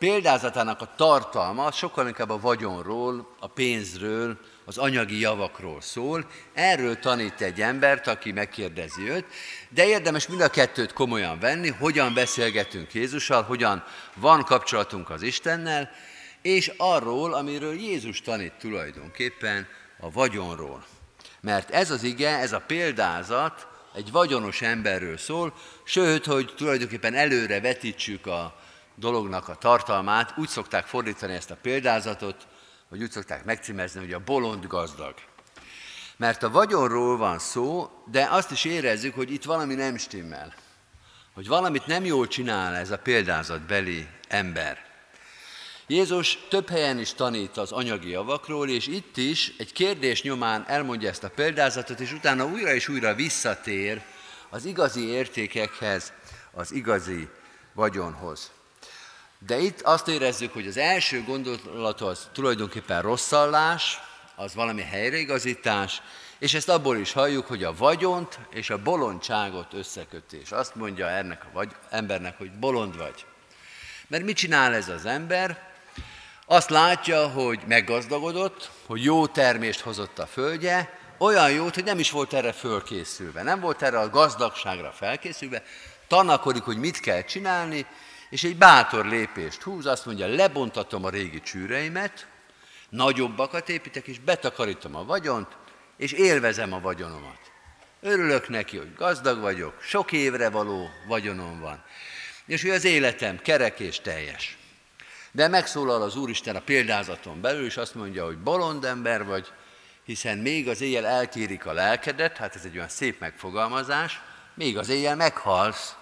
példázatának 0.00 0.80
a 0.80 0.92
tartalma 0.96 1.72
sokkal 1.72 2.06
inkább 2.06 2.30
a 2.30 2.40
vagyonról, 2.40 3.34
a 3.38 3.46
pénzről, 3.46 4.38
az 4.64 4.78
anyagi 4.78 5.20
javakról 5.20 5.80
szól. 5.80 6.26
Erről 6.54 6.98
tanít 6.98 7.40
egy 7.40 7.60
embert, 7.60 8.06
aki 8.06 8.32
megkérdezi 8.32 9.10
őt, 9.10 9.24
de 9.68 9.86
érdemes 9.86 10.26
mind 10.26 10.40
a 10.40 10.48
kettőt 10.48 10.92
komolyan 10.92 11.38
venni, 11.38 11.68
hogyan 11.68 12.14
beszélgetünk 12.14 12.94
Jézussal, 12.94 13.42
hogyan 13.42 13.84
van 14.14 14.44
kapcsolatunk 14.44 15.10
az 15.10 15.22
Istennel, 15.22 15.90
és 16.42 16.72
arról, 16.76 17.34
amiről 17.34 17.74
Jézus 17.74 18.20
tanít 18.20 18.52
tulajdonképpen, 18.52 19.68
a 20.00 20.10
vagyonról. 20.10 20.84
Mert 21.40 21.70
ez 21.70 21.90
az 21.90 22.02
ige, 22.02 22.38
ez 22.38 22.52
a 22.52 22.62
példázat 22.66 23.66
egy 23.94 24.10
vagyonos 24.10 24.62
emberről 24.62 25.16
szól, 25.16 25.54
sőt, 25.84 26.24
hogy 26.26 26.52
tulajdonképpen 26.56 27.14
előre 27.14 27.60
vetítsük 27.60 28.26
a 28.26 28.59
dolognak 29.00 29.48
a 29.48 29.54
tartalmát, 29.54 30.34
úgy 30.36 30.48
szokták 30.48 30.86
fordítani 30.86 31.32
ezt 31.32 31.50
a 31.50 31.56
példázatot, 31.62 32.46
hogy 32.88 33.02
úgy 33.02 33.10
szokták 33.10 33.44
megcímezni, 33.44 34.00
hogy 34.00 34.12
a 34.12 34.24
bolond 34.24 34.66
gazdag. 34.66 35.14
Mert 36.16 36.42
a 36.42 36.50
vagyonról 36.50 37.16
van 37.16 37.38
szó, 37.38 37.90
de 38.10 38.28
azt 38.30 38.50
is 38.50 38.64
érezzük, 38.64 39.14
hogy 39.14 39.32
itt 39.32 39.44
valami 39.44 39.74
nem 39.74 39.96
stimmel. 39.96 40.54
Hogy 41.34 41.46
valamit 41.46 41.86
nem 41.86 42.04
jól 42.04 42.26
csinál 42.26 42.74
ez 42.74 42.90
a 42.90 42.98
példázatbeli 42.98 44.08
ember. 44.28 44.78
Jézus 45.86 46.38
több 46.48 46.68
helyen 46.68 46.98
is 46.98 47.12
tanít 47.12 47.56
az 47.56 47.72
anyagi 47.72 48.08
javakról, 48.08 48.68
és 48.68 48.86
itt 48.86 49.16
is 49.16 49.52
egy 49.58 49.72
kérdés 49.72 50.22
nyomán 50.22 50.64
elmondja 50.66 51.08
ezt 51.08 51.24
a 51.24 51.30
példázatot, 51.30 52.00
és 52.00 52.12
utána 52.12 52.46
újra 52.46 52.74
és 52.74 52.88
újra 52.88 53.14
visszatér 53.14 54.02
az 54.50 54.64
igazi 54.64 55.08
értékekhez, 55.08 56.12
az 56.52 56.72
igazi 56.72 57.28
vagyonhoz. 57.72 58.50
De 59.46 59.58
itt 59.58 59.80
azt 59.80 60.08
érezzük, 60.08 60.52
hogy 60.52 60.66
az 60.66 60.76
első 60.76 61.22
gondolat 61.22 62.00
az 62.00 62.28
tulajdonképpen 62.32 63.02
rosszallás, 63.02 64.00
az 64.36 64.54
valami 64.54 64.82
helyreigazítás, 64.82 66.02
és 66.38 66.54
ezt 66.54 66.68
abból 66.68 66.96
is 66.96 67.12
halljuk, 67.12 67.46
hogy 67.46 67.64
a 67.64 67.74
vagyont 67.76 68.38
és 68.50 68.70
a 68.70 68.82
bolondságot 68.82 69.72
összekötés. 69.72 70.52
Azt 70.52 70.74
mondja 70.74 71.08
ennek 71.08 71.44
a 71.44 71.48
vagy, 71.52 71.70
embernek, 71.90 72.38
hogy 72.38 72.52
bolond 72.52 72.96
vagy. 72.96 73.24
Mert 74.06 74.24
mit 74.24 74.36
csinál 74.36 74.74
ez 74.74 74.88
az 74.88 75.06
ember? 75.06 75.68
Azt 76.46 76.70
látja, 76.70 77.28
hogy 77.28 77.60
meggazdagodott, 77.66 78.70
hogy 78.86 79.04
jó 79.04 79.26
termést 79.26 79.80
hozott 79.80 80.18
a 80.18 80.26
földje, 80.26 80.98
olyan 81.18 81.50
jót, 81.50 81.74
hogy 81.74 81.84
nem 81.84 81.98
is 81.98 82.10
volt 82.10 82.32
erre 82.32 82.52
fölkészülve, 82.52 83.42
nem 83.42 83.60
volt 83.60 83.82
erre 83.82 83.98
a 83.98 84.10
gazdagságra 84.10 84.92
felkészülve, 84.92 85.62
tanakodik, 86.08 86.62
hogy 86.62 86.76
mit 86.76 87.00
kell 87.00 87.22
csinálni, 87.22 87.86
és 88.30 88.44
egy 88.44 88.56
bátor 88.56 89.06
lépést 89.06 89.62
húz, 89.62 89.86
azt 89.86 90.06
mondja, 90.06 90.26
lebontatom 90.26 91.04
a 91.04 91.10
régi 91.10 91.40
csűreimet, 91.40 92.26
nagyobbakat 92.88 93.68
építek, 93.68 94.06
és 94.06 94.18
betakarítom 94.18 94.96
a 94.96 95.04
vagyont, 95.04 95.56
és 95.96 96.12
élvezem 96.12 96.72
a 96.72 96.80
vagyonomat. 96.80 97.38
Örülök 98.00 98.48
neki, 98.48 98.76
hogy 98.76 98.94
gazdag 98.94 99.40
vagyok, 99.40 99.82
sok 99.82 100.12
évre 100.12 100.50
való 100.50 100.88
vagyonom 101.06 101.60
van, 101.60 101.82
és 102.46 102.62
hogy 102.62 102.70
az 102.70 102.84
életem 102.84 103.38
kerek 103.38 103.80
és 103.80 104.00
teljes. 104.00 104.58
De 105.32 105.48
megszólal 105.48 106.02
az 106.02 106.16
Úristen 106.16 106.56
a 106.56 106.60
példázaton 106.60 107.40
belül, 107.40 107.64
és 107.64 107.76
azt 107.76 107.94
mondja, 107.94 108.24
hogy 108.24 108.38
bolond 108.38 108.84
ember 108.84 109.24
vagy, 109.24 109.52
hiszen 110.04 110.38
még 110.38 110.68
az 110.68 110.80
éjjel 110.80 111.06
elkérik 111.06 111.66
a 111.66 111.72
lelkedet, 111.72 112.36
hát 112.36 112.54
ez 112.54 112.64
egy 112.64 112.76
olyan 112.76 112.88
szép 112.88 113.20
megfogalmazás, 113.20 114.20
még 114.54 114.78
az 114.78 114.88
éjjel 114.88 115.16
meghalsz, 115.16 115.94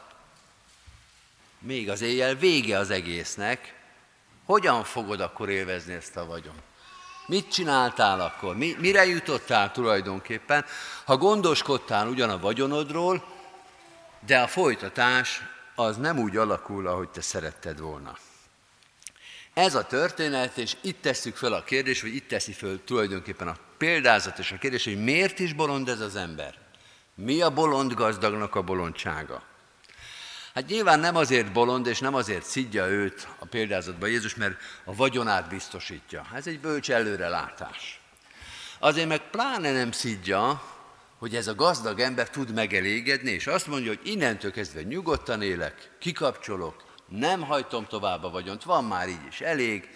még 1.59 1.91
az 1.91 2.01
éjjel 2.01 2.35
vége 2.35 2.79
az 2.79 2.91
egésznek, 2.91 3.75
hogyan 4.45 4.85
fogod 4.85 5.21
akkor 5.21 5.49
élvezni 5.49 5.93
ezt 5.93 6.17
a 6.17 6.27
vagyon? 6.27 6.55
Mit 7.27 7.53
csináltál 7.53 8.21
akkor? 8.21 8.57
Mi, 8.57 8.77
mire 8.79 9.07
jutottál 9.07 9.73
tulajdonképpen? 9.73 10.65
Ha 11.05 11.17
gondoskodtál 11.17 12.09
ugyan 12.09 12.31
a 12.31 12.39
vagyonodról, 12.39 13.25
de 14.27 14.39
a 14.39 14.47
folytatás 14.47 15.43
az 15.75 15.97
nem 15.97 16.19
úgy 16.19 16.37
alakul, 16.37 16.87
ahogy 16.87 17.09
te 17.09 17.21
szeretted 17.21 17.81
volna. 17.81 18.17
Ez 19.55 19.75
a 19.75 19.87
történet, 19.87 20.59
és 20.59 20.77
itt 20.81 21.03
tesszük 21.03 21.37
fel 21.37 21.53
a 21.53 21.65
kérdést, 21.65 22.03
vagy 22.03 22.15
itt 22.15 22.29
teszi 22.29 22.53
fel 22.53 22.81
tulajdonképpen 22.85 23.49
a 23.49 23.57
példázat 23.79 24.39
és 24.39 24.53
a 24.53 24.59
kérdés, 24.59 24.85
hogy 24.85 25.03
miért 25.03 25.39
is 25.39 25.53
bolond 25.53 25.89
ez 25.89 26.01
az 26.01 26.17
ember? 26.17 26.55
Mi 27.15 27.41
a 27.41 27.51
bolond 27.51 27.95
gazdagnak 27.95 28.55
a 28.55 28.63
bolondsága? 28.63 29.43
Hát 30.59 30.69
nyilván 30.69 31.01
nem 31.01 31.17
azért 31.17 31.53
bolond, 31.53 31.87
és 31.87 31.99
nem 31.99 32.15
azért 32.15 32.45
szidja 32.45 32.87
őt 32.87 33.29
a 33.39 33.47
példázatban 33.47 34.09
Jézus, 34.09 34.35
mert 34.35 34.57
a 34.85 34.95
vagyonát 34.95 35.49
biztosítja. 35.49 36.27
Ez 36.35 36.47
egy 36.47 36.61
bölcs 36.61 36.91
előrelátás. 36.91 38.01
Azért 38.79 39.09
meg 39.09 39.31
pláne 39.31 39.73
nem 39.73 39.93
szidja, 39.93 40.63
hogy 41.19 41.35
ez 41.35 41.47
a 41.47 41.55
gazdag 41.55 42.01
ember 42.01 42.31
tud 42.31 42.55
megelégedni, 42.55 43.31
és 43.31 43.47
azt 43.47 43.67
mondja, 43.67 43.89
hogy 43.89 44.01
innentől 44.03 44.53
kezdve 44.53 44.83
nyugodtan 44.83 45.43
élek, 45.43 45.91
kikapcsolok, 45.99 46.85
nem 47.09 47.41
hajtom 47.41 47.87
tovább 47.87 48.25
a 48.25 48.31
vagyont, 48.31 48.63
van 48.63 48.85
már 48.85 49.09
így 49.09 49.27
is 49.29 49.41
elég, 49.41 49.89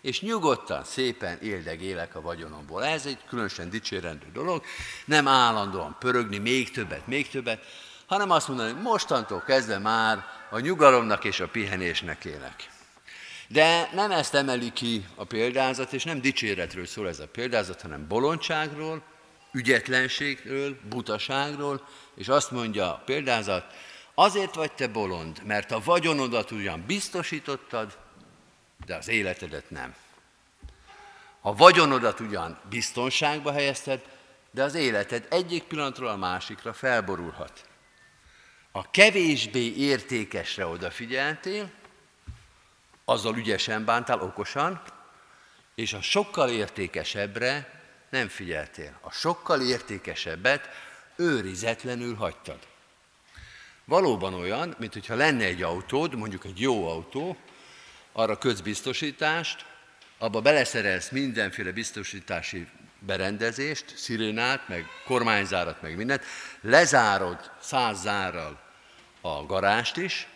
és 0.00 0.20
nyugodtan, 0.20 0.84
szépen 0.84 1.38
éldegélek 1.42 2.14
a 2.14 2.20
vagyonomból. 2.20 2.84
Ez 2.84 3.06
egy 3.06 3.18
különösen 3.28 3.70
dicsérendő 3.70 4.26
dolog, 4.32 4.64
nem 5.04 5.28
állandóan 5.28 5.96
pörögni, 5.98 6.38
még 6.38 6.70
többet, 6.70 7.06
még 7.06 7.28
többet, 7.28 7.64
hanem 8.10 8.30
azt 8.30 8.48
mondani, 8.48 8.72
hogy 8.72 8.82
mostantól 8.82 9.42
kezdve 9.46 9.78
már 9.78 10.24
a 10.50 10.58
nyugalomnak 10.58 11.24
és 11.24 11.40
a 11.40 11.48
pihenésnek 11.48 12.24
élek. 12.24 12.70
De 13.48 13.90
nem 13.92 14.10
ezt 14.10 14.34
emeli 14.34 14.72
ki 14.72 15.06
a 15.14 15.24
példázat, 15.24 15.92
és 15.92 16.04
nem 16.04 16.20
dicséretről 16.20 16.86
szól 16.86 17.08
ez 17.08 17.18
a 17.18 17.28
példázat, 17.28 17.80
hanem 17.82 18.06
bolondságról, 18.08 19.02
ügyetlenségről, 19.52 20.76
butaságról, 20.88 21.86
és 22.14 22.28
azt 22.28 22.50
mondja 22.50 22.94
a 22.94 23.02
példázat, 23.04 23.64
azért 24.14 24.54
vagy 24.54 24.72
te 24.72 24.88
bolond, 24.88 25.42
mert 25.44 25.70
a 25.70 25.80
vagyonodat 25.84 26.50
ugyan 26.50 26.84
biztosítottad, 26.86 27.98
de 28.86 28.96
az 28.96 29.08
életedet 29.08 29.70
nem. 29.70 29.94
A 31.40 31.54
vagyonodat 31.54 32.20
ugyan 32.20 32.58
biztonságba 32.68 33.52
helyezted, 33.52 34.00
de 34.50 34.62
az 34.62 34.74
életed 34.74 35.26
egyik 35.28 35.62
pillanatról 35.62 36.08
a 36.08 36.16
másikra 36.16 36.72
felborulhat. 36.72 37.68
A 38.72 38.90
kevésbé 38.90 39.74
értékesre 39.76 40.66
odafigyeltél, 40.66 41.70
azzal 43.04 43.36
ügyesen 43.36 43.84
bántál, 43.84 44.20
okosan, 44.20 44.82
és 45.74 45.92
a 45.92 46.02
sokkal 46.02 46.50
értékesebbre 46.50 47.80
nem 48.10 48.28
figyeltél. 48.28 48.98
A 49.00 49.10
sokkal 49.10 49.60
értékesebbet 49.60 50.68
őrizetlenül 51.16 52.14
hagytad. 52.14 52.58
Valóban 53.84 54.34
olyan, 54.34 54.74
mint 54.78 54.92
hogyha 54.92 55.14
lenne 55.14 55.44
egy 55.44 55.62
autód, 55.62 56.14
mondjuk 56.14 56.44
egy 56.44 56.60
jó 56.60 56.88
autó, 56.88 57.36
arra 58.12 58.38
kötsz 58.38 58.60
biztosítást, 58.60 59.64
abba 60.18 60.40
beleszerelsz 60.40 61.08
mindenféle 61.08 61.72
biztosítási 61.72 62.68
berendezést, 63.06 63.96
szirénát, 63.96 64.68
meg 64.68 64.86
kormányzárat, 65.04 65.82
meg 65.82 65.96
mindent, 65.96 66.24
lezárod 66.60 67.50
száz 67.60 68.00
zárral 68.00 68.60
a 69.20 69.46
garást 69.46 69.96
is, 69.96 70.28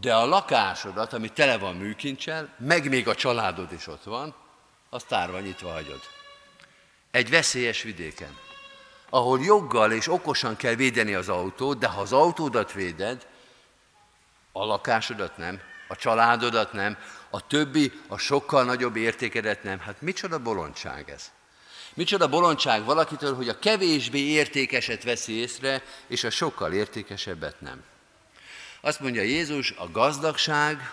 de 0.00 0.14
a 0.14 0.26
lakásodat, 0.26 1.12
ami 1.12 1.28
tele 1.28 1.58
van 1.58 1.76
műkincsel, 1.76 2.54
meg 2.58 2.88
még 2.88 3.08
a 3.08 3.14
családod 3.14 3.72
is 3.72 3.86
ott 3.86 4.04
van, 4.04 4.34
azt 4.90 5.06
tárva 5.06 5.40
nyitva 5.40 5.72
hagyod. 5.72 6.00
Egy 7.10 7.30
veszélyes 7.30 7.82
vidéken, 7.82 8.38
ahol 9.08 9.40
joggal 9.40 9.92
és 9.92 10.08
okosan 10.08 10.56
kell 10.56 10.74
védeni 10.74 11.14
az 11.14 11.28
autót, 11.28 11.78
de 11.78 11.86
ha 11.86 12.00
az 12.00 12.12
autódat 12.12 12.72
véded, 12.72 13.26
a 14.52 14.64
lakásodat 14.64 15.36
nem, 15.36 15.60
a 15.88 15.96
családodat 15.96 16.72
nem, 16.72 16.96
a 17.30 17.46
többi, 17.46 17.92
a 18.08 18.18
sokkal 18.18 18.64
nagyobb 18.64 18.96
értékedet 18.96 19.62
nem. 19.62 19.78
Hát 19.78 20.00
micsoda 20.00 20.38
bolondság 20.38 21.10
ez? 21.10 21.30
Micsoda 21.96 22.28
bolondság 22.28 22.84
valakitől, 22.84 23.34
hogy 23.34 23.48
a 23.48 23.58
kevésbé 23.58 24.18
értékeset 24.18 25.02
veszi 25.02 25.32
észre, 25.32 25.82
és 26.06 26.24
a 26.24 26.30
sokkal 26.30 26.72
értékesebbet 26.72 27.60
nem. 27.60 27.84
Azt 28.80 29.00
mondja 29.00 29.22
Jézus, 29.22 29.70
a 29.70 29.90
gazdagság, 29.90 30.92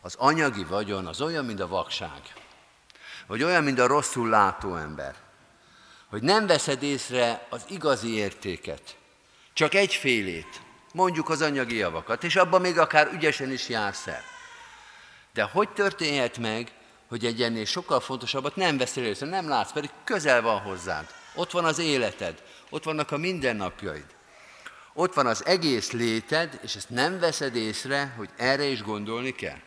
az 0.00 0.14
anyagi 0.14 0.64
vagyon 0.64 1.06
az 1.06 1.20
olyan, 1.20 1.44
mint 1.44 1.60
a 1.60 1.68
vakság. 1.68 2.20
Vagy 3.26 3.42
olyan, 3.42 3.64
mint 3.64 3.78
a 3.78 3.86
rosszul 3.86 4.28
látó 4.28 4.76
ember. 4.76 5.14
Hogy 6.06 6.22
nem 6.22 6.46
veszed 6.46 6.82
észre 6.82 7.46
az 7.50 7.64
igazi 7.68 8.14
értéket, 8.14 8.96
csak 9.52 9.74
egyfélét, 9.74 10.60
mondjuk 10.92 11.28
az 11.28 11.42
anyagi 11.42 11.76
javakat, 11.76 12.24
és 12.24 12.36
abban 12.36 12.60
még 12.60 12.78
akár 12.78 13.10
ügyesen 13.12 13.50
is 13.50 13.68
jársz 13.68 14.06
el. 14.06 14.22
De 15.32 15.42
hogy 15.42 15.68
történhet 15.68 16.38
meg, 16.38 16.72
hogy 17.08 17.24
egy 17.24 17.42
ennél 17.42 17.64
sokkal 17.64 18.00
fontosabbat 18.00 18.56
nem 18.56 18.78
veszel 18.78 19.04
észre, 19.04 19.26
nem 19.26 19.48
látsz, 19.48 19.72
pedig 19.72 19.90
közel 20.04 20.42
van 20.42 20.60
hozzád. 20.60 21.06
Ott 21.34 21.50
van 21.50 21.64
az 21.64 21.78
életed, 21.78 22.42
ott 22.70 22.84
vannak 22.84 23.10
a 23.10 23.16
mindennapjaid. 23.16 24.06
Ott 24.92 25.14
van 25.14 25.26
az 25.26 25.46
egész 25.46 25.90
léted, 25.90 26.60
és 26.62 26.74
ezt 26.74 26.90
nem 26.90 27.18
veszed 27.18 27.56
észre, 27.56 28.14
hogy 28.16 28.28
erre 28.36 28.64
is 28.64 28.82
gondolni 28.82 29.32
kell. 29.32 29.58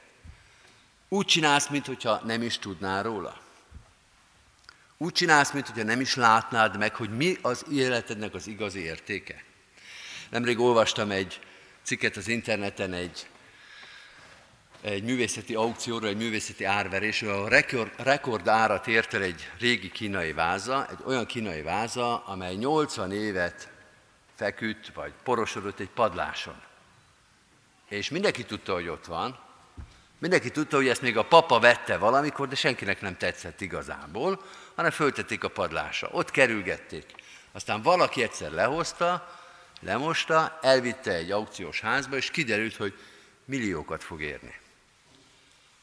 Úgy 1.10 1.25
csinálsz, 1.25 1.67
mintha 1.67 2.21
nem 2.25 2.41
is 2.41 2.60
tudnál 2.60 3.04
róla. 3.04 3.39
Úgy 4.97 5.13
csinálsz, 5.13 5.51
mintha 5.51 5.84
nem 5.84 5.99
is 6.01 6.15
látnád 6.15 6.77
meg, 6.77 6.95
hogy 6.95 7.17
mi 7.17 7.38
az 7.41 7.65
életednek 7.71 8.34
az 8.34 8.47
igazi 8.47 8.80
értéke. 8.80 9.43
Nemrég 10.30 10.60
olvastam 10.60 11.12
egy 11.12 11.39
cikket 11.84 12.17
az 12.17 12.27
interneten 12.27 12.93
egy 12.93 13.27
egy 14.82 15.04
művészeti 15.04 15.56
aukcióra, 15.56 16.08
egy 16.08 16.17
művészeti 16.17 16.63
árverésről, 16.63 17.44
a 17.44 17.48
rekord, 17.48 17.91
rekord 17.98 18.48
árat 18.48 18.88
ért 18.88 19.13
el 19.13 19.22
egy 19.22 19.50
régi 19.60 19.91
kínai 19.91 20.34
váza, 20.34 20.88
egy 20.89 20.98
olyan 21.06 21.26
kínai 21.26 21.62
váza, 21.62 22.24
amely 22.26 22.56
80 22.56 23.12
évet 23.12 23.70
feküdt, 24.36 24.94
vagy 24.94 25.13
porosodott 25.24 25.80
egy 25.80 25.89
padláson. 25.89 26.62
És 27.89 28.10
mindenki 28.10 28.46
tudta, 28.46 28.74
hogy 28.74 28.88
ott 28.88 29.06
van, 29.06 29.39
mindenki 30.17 30.52
tudta, 30.52 30.76
hogy 30.76 30.88
ezt 30.88 31.02
még 31.02 31.17
a 31.17 31.26
papa 31.26 31.60
vette 31.60 31.98
valamikor, 31.98 32.48
de 32.48 32.56
senkinek 32.56 33.02
nem 33.02 33.17
tetszett 33.17 33.62
igazából, 33.62 34.41
hanem 34.76 34.91
föltették 34.91 35.44
a 35.44 35.50
padlásra. 35.50 36.10
Ott 36.12 36.32
kerülgették. 36.32 37.06
Aztán 37.52 37.82
valaki 37.82 38.24
egyszer 38.24 38.52
lehozta, 38.52 39.39
lemosta, 39.80 40.60
elvitte 40.62 41.13
egy 41.13 41.32
aukciós 41.32 41.80
házba, 41.80 42.15
és 42.15 42.32
kiderült, 42.32 42.76
hogy 42.76 42.94
milliókat 43.46 44.04
fog 44.04 44.22
érni 44.22 44.61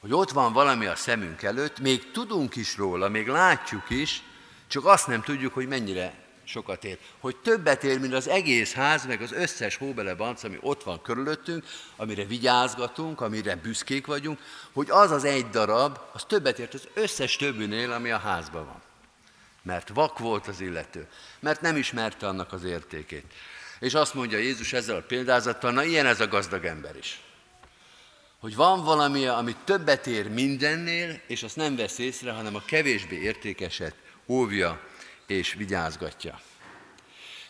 hogy 0.00 0.12
ott 0.12 0.30
van 0.30 0.52
valami 0.52 0.86
a 0.86 0.96
szemünk 0.96 1.42
előtt, 1.42 1.78
még 1.78 2.10
tudunk 2.10 2.56
is 2.56 2.76
róla, 2.76 3.08
még 3.08 3.26
látjuk 3.26 3.90
is, 3.90 4.22
csak 4.66 4.84
azt 4.84 5.06
nem 5.06 5.22
tudjuk, 5.22 5.54
hogy 5.54 5.68
mennyire 5.68 6.14
sokat 6.44 6.84
ér. 6.84 6.98
Hogy 7.18 7.36
többet 7.36 7.84
ér, 7.84 8.00
mint 8.00 8.14
az 8.14 8.28
egész 8.28 8.72
ház, 8.72 9.06
meg 9.06 9.22
az 9.22 9.32
összes 9.32 9.76
hóbelebanc, 9.76 10.44
ami 10.44 10.58
ott 10.60 10.82
van 10.82 11.02
körülöttünk, 11.02 11.64
amire 11.96 12.24
vigyázgatunk, 12.24 13.20
amire 13.20 13.56
büszkék 13.56 14.06
vagyunk, 14.06 14.38
hogy 14.72 14.90
az 14.90 15.10
az 15.10 15.24
egy 15.24 15.48
darab, 15.48 15.98
az 16.12 16.24
többet 16.24 16.58
ért 16.58 16.74
az 16.74 16.88
összes 16.94 17.36
többinél, 17.36 17.92
ami 17.92 18.10
a 18.10 18.18
házban 18.18 18.64
van. 18.64 18.82
Mert 19.62 19.88
vak 19.88 20.18
volt 20.18 20.46
az 20.46 20.60
illető, 20.60 21.08
mert 21.40 21.60
nem 21.60 21.76
ismerte 21.76 22.26
annak 22.26 22.52
az 22.52 22.64
értékét. 22.64 23.32
És 23.80 23.94
azt 23.94 24.14
mondja 24.14 24.38
Jézus 24.38 24.72
ezzel 24.72 24.96
a 24.96 25.02
példázattal, 25.02 25.72
na 25.72 25.82
ilyen 25.82 26.06
ez 26.06 26.20
a 26.20 26.28
gazdag 26.28 26.64
ember 26.64 26.96
is 26.96 27.20
hogy 28.40 28.54
van 28.54 28.84
valami, 28.84 29.26
ami 29.26 29.56
többet 29.64 30.06
ér 30.06 30.28
mindennél, 30.28 31.20
és 31.26 31.42
azt 31.42 31.56
nem 31.56 31.76
vesz 31.76 31.98
észre, 31.98 32.32
hanem 32.32 32.54
a 32.54 32.62
kevésbé 32.66 33.16
értékeset 33.16 33.94
óvja 34.26 34.80
és 35.26 35.54
vigyázgatja. 35.54 36.40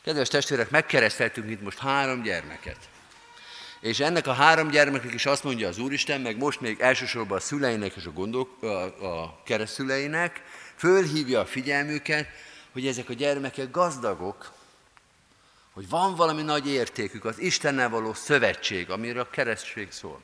Kedves 0.03 0.29
testvérek, 0.29 0.71
megkereszteltünk 0.71 1.51
itt 1.51 1.63
most 1.63 1.79
három 1.79 2.23
gyermeket. 2.23 2.89
És 3.81 4.01
ennek 4.01 4.27
a 4.27 4.33
három 4.33 4.69
gyermeknek 4.69 5.15
is 5.15 5.27
azt 5.27 5.45
mondja 5.45 5.69
az 5.69 5.79
Úristen, 5.79 6.21
meg 6.21 6.37
most 6.37 6.61
még 6.61 6.81
elsősorban 6.81 7.39
a 7.39 7.41
szüleinek 7.41 7.95
és 7.97 8.05
a, 8.05 8.13
gondok, 8.13 8.63
a, 8.63 8.67
a 9.23 9.43
keresztüleinek, 9.45 10.43
fölhívja 10.77 11.41
a 11.41 11.47
figyelmüket, 11.47 12.29
hogy 12.73 12.87
ezek 12.87 13.09
a 13.09 13.13
gyermekek 13.13 13.71
gazdagok, 13.71 14.53
hogy 15.73 15.89
van 15.89 16.15
valami 16.15 16.43
nagy 16.43 16.69
értékük, 16.69 17.25
az 17.25 17.39
Istennel 17.39 17.89
való 17.89 18.15
szövetség, 18.15 18.91
amire 18.91 19.21
a 19.21 19.31
keresztség 19.31 19.93
szól. 19.93 20.23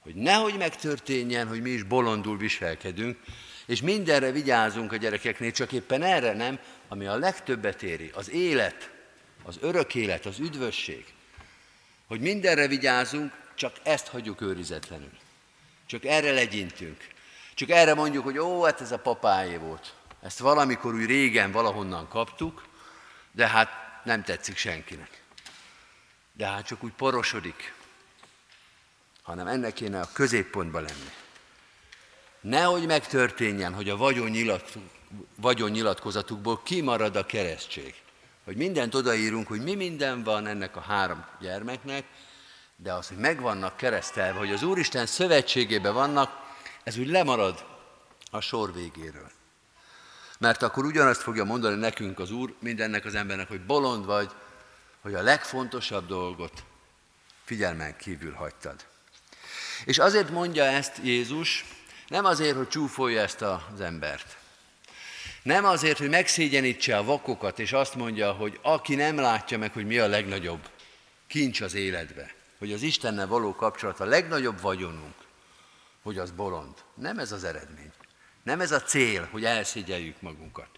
Hogy 0.00 0.14
nehogy 0.14 0.56
megtörténjen, 0.56 1.48
hogy 1.48 1.62
mi 1.62 1.70
is 1.70 1.82
bolondul 1.82 2.36
viselkedünk, 2.36 3.18
és 3.66 3.82
mindenre 3.82 4.30
vigyázunk 4.30 4.92
a 4.92 4.96
gyerekeknél, 4.96 5.50
csak 5.50 5.72
éppen 5.72 6.02
erre 6.02 6.32
nem, 6.32 6.58
ami 6.88 7.06
a 7.06 7.16
legtöbbet 7.16 7.82
éri, 7.82 8.10
az 8.14 8.30
élet, 8.30 8.90
az 9.42 9.58
örök 9.60 9.94
élet, 9.94 10.26
az 10.26 10.38
üdvösség. 10.38 11.04
Hogy 12.06 12.20
mindenre 12.20 12.66
vigyázunk, 12.66 13.32
csak 13.54 13.76
ezt 13.82 14.06
hagyjuk 14.06 14.40
őrizetlenül. 14.40 15.12
Csak 15.86 16.04
erre 16.04 16.32
legyintünk. 16.32 17.06
Csak 17.54 17.70
erre 17.70 17.94
mondjuk, 17.94 18.24
hogy 18.24 18.38
ó, 18.38 18.62
hát 18.62 18.80
ez 18.80 18.92
a 18.92 18.98
papáé 18.98 19.56
volt. 19.56 19.94
Ezt 20.22 20.38
valamikor 20.38 20.94
úgy 20.94 21.04
régen 21.04 21.52
valahonnan 21.52 22.08
kaptuk, 22.08 22.68
de 23.32 23.48
hát 23.48 23.68
nem 24.04 24.22
tetszik 24.22 24.56
senkinek. 24.56 25.22
De 26.32 26.46
hát 26.46 26.66
csak 26.66 26.84
úgy 26.84 26.92
porosodik, 26.92 27.74
hanem 29.30 29.46
ennek 29.46 29.72
kéne 29.72 30.00
a 30.00 30.08
középpontba 30.12 30.80
lenni. 30.80 31.10
Nehogy 32.40 32.86
megtörténjen, 32.86 33.74
hogy 33.74 33.88
a 33.88 33.96
vagyon 35.36 35.70
nyilatkozatukból 35.70 36.60
kimarad 36.62 37.16
a 37.16 37.26
keresztség. 37.26 37.94
Hogy 38.44 38.56
mindent 38.56 38.94
odaírunk, 38.94 39.46
hogy 39.46 39.62
mi 39.62 39.74
minden 39.74 40.22
van 40.22 40.46
ennek 40.46 40.76
a 40.76 40.80
három 40.80 41.24
gyermeknek, 41.40 42.04
de 42.76 42.92
az, 42.92 43.08
hogy 43.08 43.16
megvannak 43.16 43.76
keresztelve, 43.76 44.38
hogy 44.38 44.52
az 44.52 44.62
Úristen 44.62 45.06
szövetségében 45.06 45.94
vannak, 45.94 46.30
ez 46.82 46.98
úgy 46.98 47.08
lemarad 47.08 47.64
a 48.30 48.40
sor 48.40 48.72
végéről. 48.72 49.30
Mert 50.38 50.62
akkor 50.62 50.84
ugyanazt 50.84 51.22
fogja 51.22 51.44
mondani 51.44 51.76
nekünk 51.76 52.18
az 52.18 52.30
Úr, 52.30 52.54
mindennek 52.58 53.04
az 53.04 53.14
embernek, 53.14 53.48
hogy 53.48 53.64
bolond 53.64 54.04
vagy, 54.04 54.30
hogy 55.00 55.14
a 55.14 55.22
legfontosabb 55.22 56.06
dolgot 56.06 56.64
figyelmen 57.44 57.96
kívül 57.96 58.32
hagytad. 58.32 58.89
És 59.84 59.98
azért 59.98 60.30
mondja 60.30 60.64
ezt 60.64 61.00
Jézus, 61.02 61.64
nem 62.08 62.24
azért, 62.24 62.56
hogy 62.56 62.68
csúfolja 62.68 63.20
ezt 63.20 63.42
az 63.42 63.80
embert. 63.80 64.36
Nem 65.42 65.64
azért, 65.64 65.98
hogy 65.98 66.08
megszégyenítse 66.08 66.96
a 66.96 67.04
vakokat, 67.04 67.58
és 67.58 67.72
azt 67.72 67.94
mondja, 67.94 68.32
hogy 68.32 68.58
aki 68.62 68.94
nem 68.94 69.16
látja 69.16 69.58
meg, 69.58 69.72
hogy 69.72 69.86
mi 69.86 69.98
a 69.98 70.06
legnagyobb 70.06 70.68
kincs 71.26 71.60
az 71.60 71.74
életbe, 71.74 72.34
hogy 72.58 72.72
az 72.72 72.82
Istennel 72.82 73.26
való 73.26 73.54
kapcsolat 73.54 74.00
a 74.00 74.04
legnagyobb 74.04 74.60
vagyonunk, 74.60 75.14
hogy 76.02 76.18
az 76.18 76.30
bolond. 76.30 76.74
Nem 76.94 77.18
ez 77.18 77.32
az 77.32 77.44
eredmény. 77.44 77.92
Nem 78.42 78.60
ez 78.60 78.72
a 78.72 78.82
cél, 78.82 79.28
hogy 79.30 79.44
elszégyeljük 79.44 80.20
magunkat. 80.20 80.68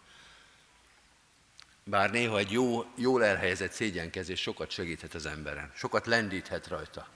Bár 1.85 2.11
néha 2.11 2.39
egy 2.39 2.51
jó, 2.51 2.85
jól 2.97 3.25
elhelyezett 3.25 3.73
szégyenkezés 3.73 4.41
sokat 4.41 4.71
segíthet 4.71 5.15
az 5.15 5.27
emberen, 5.27 5.73
sokat 5.75 6.07
lendíthet 6.07 6.67
rajta. 6.67 7.09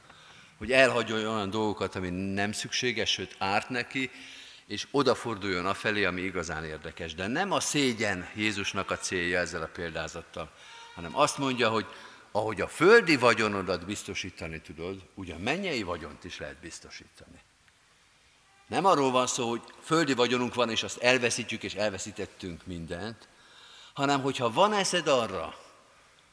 Hogy 0.59 0.73
elhagyjon 0.73 1.19
olyan 1.19 1.51
dolgokat, 1.51 1.95
ami 1.95 2.11
nem 2.11 2.53
szükséges, 2.53 3.11
sőt 3.11 3.35
árt 3.39 3.69
neki, 3.69 4.11
és 4.67 4.87
odaforduljon 4.91 5.67
afelé, 5.67 6.05
ami 6.05 6.21
igazán 6.21 6.65
érdekes. 6.65 7.15
De 7.15 7.27
nem 7.27 7.53
a 7.53 7.61
szégyen 7.61 8.29
Jézusnak 8.35 8.91
a 8.91 8.99
célja 8.99 9.39
ezzel 9.39 9.63
a 9.63 9.71
példázattal, 9.73 10.51
hanem 10.95 11.17
azt 11.17 11.39
mondja, 11.39 11.69
hogy 11.69 11.87
ahogy 12.33 12.61
a 12.61 12.69
földi 12.69 13.17
vagyonodat 13.17 13.87
biztosítani 13.87 14.61
tudod, 14.61 15.03
úgy 15.15 15.31
a 15.31 15.39
mennyei 15.39 15.83
vagyont 15.83 16.25
is 16.25 16.39
lehet 16.39 16.61
biztosítani. 16.61 17.41
Nem 18.67 18.85
arról 18.85 19.11
van 19.11 19.27
szó, 19.27 19.49
hogy 19.49 19.63
földi 19.83 20.15
vagyonunk 20.15 20.55
van, 20.55 20.71
és 20.71 20.83
azt 20.83 20.99
elveszítjük, 20.99 21.63
és 21.63 21.75
elveszítettünk 21.75 22.67
mindent, 22.67 23.29
hanem 23.93 24.23
hogyha 24.23 24.53
van 24.53 24.73
eszed 24.73 25.09
arra, 25.09 25.59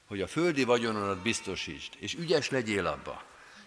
hogy 0.07 0.21
a 0.21 0.27
földi 0.27 0.63
vagyonodat 0.63 1.21
biztosítsd, 1.21 1.93
és 1.99 2.13
ügyes 2.13 2.49
legyél 2.49 2.87
abba, 2.87 3.23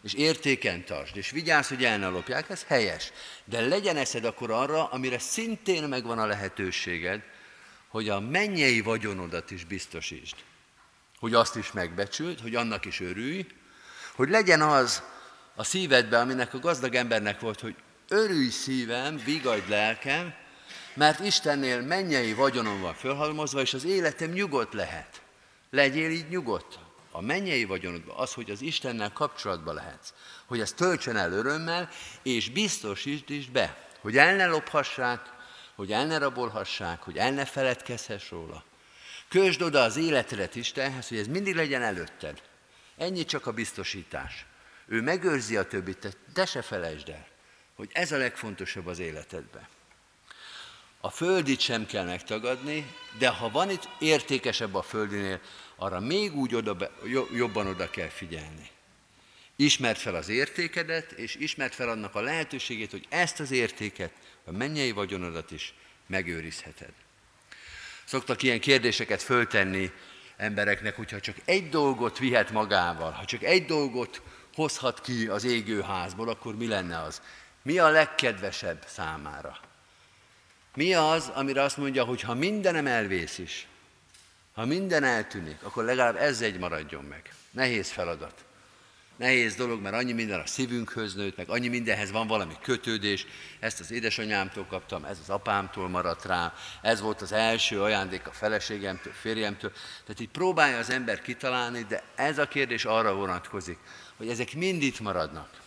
és 0.07 0.14
értéken 0.14 0.85
tartsd, 0.85 1.16
és 1.16 1.31
vigyázz, 1.31 1.69
hogy 1.69 1.85
el 1.85 1.99
ne 1.99 2.09
lopják, 2.09 2.51
ez 2.51 2.64
helyes. 2.66 3.12
De 3.45 3.61
legyen 3.61 3.97
eszed 3.97 4.25
akkor 4.25 4.51
arra, 4.51 4.85
amire 4.85 5.19
szintén 5.19 5.83
megvan 5.83 6.19
a 6.19 6.27
lehetőséged, 6.27 7.23
hogy 7.88 8.09
a 8.09 8.21
mennyei 8.21 8.81
vagyonodat 8.81 9.51
is 9.51 9.64
biztosítsd. 9.64 10.35
Hogy 11.19 11.35
azt 11.35 11.57
is 11.57 11.73
megbecsüld, 11.73 12.40
hogy 12.40 12.55
annak 12.55 12.85
is 12.85 13.01
örülj, 13.01 13.47
hogy 14.14 14.29
legyen 14.29 14.62
az 14.62 15.03
a 15.55 15.64
szívedben, 15.64 16.21
aminek 16.21 16.55
a 16.55 16.59
gazdag 16.59 16.95
embernek 16.95 17.40
volt, 17.40 17.61
hogy 17.61 17.75
örülj 18.09 18.49
szívem, 18.49 19.16
vigadj 19.25 19.71
lelkem, 19.71 20.35
mert 20.95 21.21
Istennél 21.21 21.81
mennyei 21.81 22.33
vagyonom 22.33 22.81
van 22.81 22.95
fölhalmozva, 22.95 23.61
és 23.61 23.75
az 23.75 23.85
életem 23.85 24.31
nyugodt 24.31 24.73
lehet. 24.73 25.23
Legyél 25.71 26.11
így 26.11 26.29
nyugodt. 26.29 26.86
A 27.17 27.21
mennyei 27.21 27.65
vagyonodban 27.65 28.17
az, 28.17 28.33
hogy 28.33 28.51
az 28.51 28.61
Istennel 28.61 29.13
kapcsolatban 29.13 29.75
lehetsz, 29.75 30.13
hogy 30.47 30.61
ezt 30.61 30.77
töltsön 30.77 31.17
el 31.17 31.33
örömmel, 31.33 31.89
és 32.23 32.51
biztosítsd 32.51 33.31
is 33.31 33.49
be, 33.49 33.89
hogy 34.01 34.17
el 34.17 34.37
ne 34.37 34.47
lophassák, 34.47 35.21
hogy 35.75 35.93
el 35.93 36.07
ne 36.07 36.19
rabolhassák, 36.19 37.03
hogy 37.03 37.17
el 37.17 37.31
ne 37.31 37.45
feledkezhess 37.45 38.31
róla. 38.31 38.65
Kösd 39.29 39.63
oda 39.63 39.83
az 39.83 39.97
életedet 39.97 40.55
Istenhez, 40.55 41.09
hogy 41.09 41.19
ez 41.19 41.27
mindig 41.27 41.55
legyen 41.55 41.83
előtted. 41.83 42.43
Ennyi 42.97 43.25
csak 43.25 43.47
a 43.47 43.53
biztosítás. 43.53 44.47
Ő 44.87 45.03
megőrzi 45.03 45.57
a 45.57 45.67
többit, 45.67 45.99
te, 45.99 46.11
te 46.33 46.47
se 46.47 46.63
felejtsd 46.63 47.09
el 47.09 47.27
hogy 47.77 47.91
ez 47.93 48.13
a 48.13 48.17
legfontosabb 48.17 48.87
az 48.87 48.99
életedben. 48.99 49.67
A 51.01 51.11
földit 51.11 51.61
sem 51.61 51.87
kell 51.87 52.05
megtagadni, 52.05 52.95
de 53.19 53.29
ha 53.29 53.51
van 53.51 53.71
itt 53.71 53.89
értékesebb 53.99 54.75
a 54.75 54.83
földinél, 54.83 55.41
arra 55.77 56.01
még 56.01 56.37
úgy 56.37 56.55
oda 56.55 56.75
be, 56.75 56.91
jobban 57.33 57.67
oda 57.67 57.91
kell 57.91 58.09
figyelni. 58.09 58.71
Ismert 59.57 59.99
fel 59.99 60.15
az 60.15 60.29
értékedet, 60.29 61.13
és 61.13 61.35
ismert 61.35 61.75
fel 61.75 61.89
annak 61.89 62.15
a 62.15 62.21
lehetőségét, 62.21 62.91
hogy 62.91 63.07
ezt 63.09 63.41
az 63.41 63.51
értéket, 63.51 64.13
a 64.45 64.53
mennyei 64.53 64.91
vagyonodat 64.91 65.51
is 65.51 65.75
megőrizheted. 66.07 66.93
Szoktak 68.05 68.43
ilyen 68.43 68.61
kérdéseket 68.61 69.23
föltenni 69.23 69.93
embereknek, 70.37 70.97
hogyha 70.97 71.21
csak 71.21 71.37
egy 71.45 71.69
dolgot 71.69 72.19
vihet 72.19 72.51
magával, 72.51 73.11
ha 73.11 73.25
csak 73.25 73.43
egy 73.43 73.65
dolgot 73.65 74.23
hozhat 74.55 75.01
ki 75.01 75.27
az 75.27 75.45
égőházból, 75.45 76.29
akkor 76.29 76.57
mi 76.57 76.67
lenne 76.67 76.99
az? 76.99 77.23
Mi 77.63 77.79
a 77.79 77.89
legkedvesebb 77.89 78.85
számára? 78.87 79.59
Mi 80.77 80.95
az, 80.95 81.31
amire 81.35 81.62
azt 81.62 81.77
mondja, 81.77 82.05
hogy 82.05 82.21
ha 82.21 82.35
mindenem 82.35 82.87
elvész 82.87 83.39
is, 83.39 83.67
ha 84.55 84.65
minden 84.65 85.05
eltűnik, 85.05 85.62
akkor 85.62 85.85
legalább 85.85 86.17
ez 86.17 86.41
egy 86.41 86.59
maradjon 86.59 87.05
meg. 87.05 87.35
Nehéz 87.51 87.91
feladat. 87.91 88.45
Nehéz 89.17 89.55
dolog, 89.55 89.81
mert 89.81 89.95
annyi 89.95 90.12
minden 90.12 90.41
a 90.41 90.47
szívünkhöz 90.47 91.15
nőtt, 91.15 91.37
meg 91.37 91.49
annyi 91.49 91.69
mindenhez 91.69 92.11
van 92.11 92.27
valami 92.27 92.55
kötődés. 92.62 93.27
Ezt 93.61 93.81
az 93.81 93.91
édesanyámtól 93.91 94.65
kaptam, 94.65 95.05
ez 95.05 95.19
az 95.23 95.31
apámtól 95.31 95.89
maradt 95.89 96.25
rám, 96.25 96.53
ez 96.83 97.01
volt 97.01 97.23
az 97.23 97.33
első 97.33 97.83
ajándék 97.83 98.27
a 98.27 98.33
feleségemtől, 98.33 99.12
férjemtől. 99.12 99.73
Tehát 100.05 100.21
így 100.21 100.29
próbálja 100.29 100.79
az 100.79 100.91
ember 100.91 101.23
kitalálni, 101.23 101.85
de 101.89 102.03
ez 102.15 102.39
a 102.39 102.49
kérdés 102.49 102.85
arra 102.85 103.15
vonatkozik, 103.15 103.79
hogy 104.17 104.29
ezek 104.29 104.55
mind 104.55 104.83
itt 104.83 105.01
maradnak. 105.01 105.65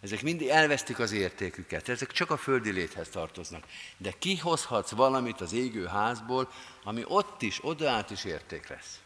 Ezek 0.00 0.22
mindig 0.22 0.48
elvesztik 0.48 0.98
az 0.98 1.12
értéküket, 1.12 1.88
ezek 1.88 2.12
csak 2.12 2.30
a 2.30 2.36
földi 2.36 2.70
léthez 2.70 3.08
tartoznak. 3.08 3.64
De 3.96 4.12
kihozhatsz 4.18 4.90
valamit 4.90 5.40
az 5.40 5.52
égő 5.52 5.86
házból, 5.86 6.52
ami 6.84 7.02
ott 7.06 7.42
is, 7.42 7.58
odaát 7.62 8.10
is 8.10 8.24
érték 8.24 8.68
lesz. 8.68 9.00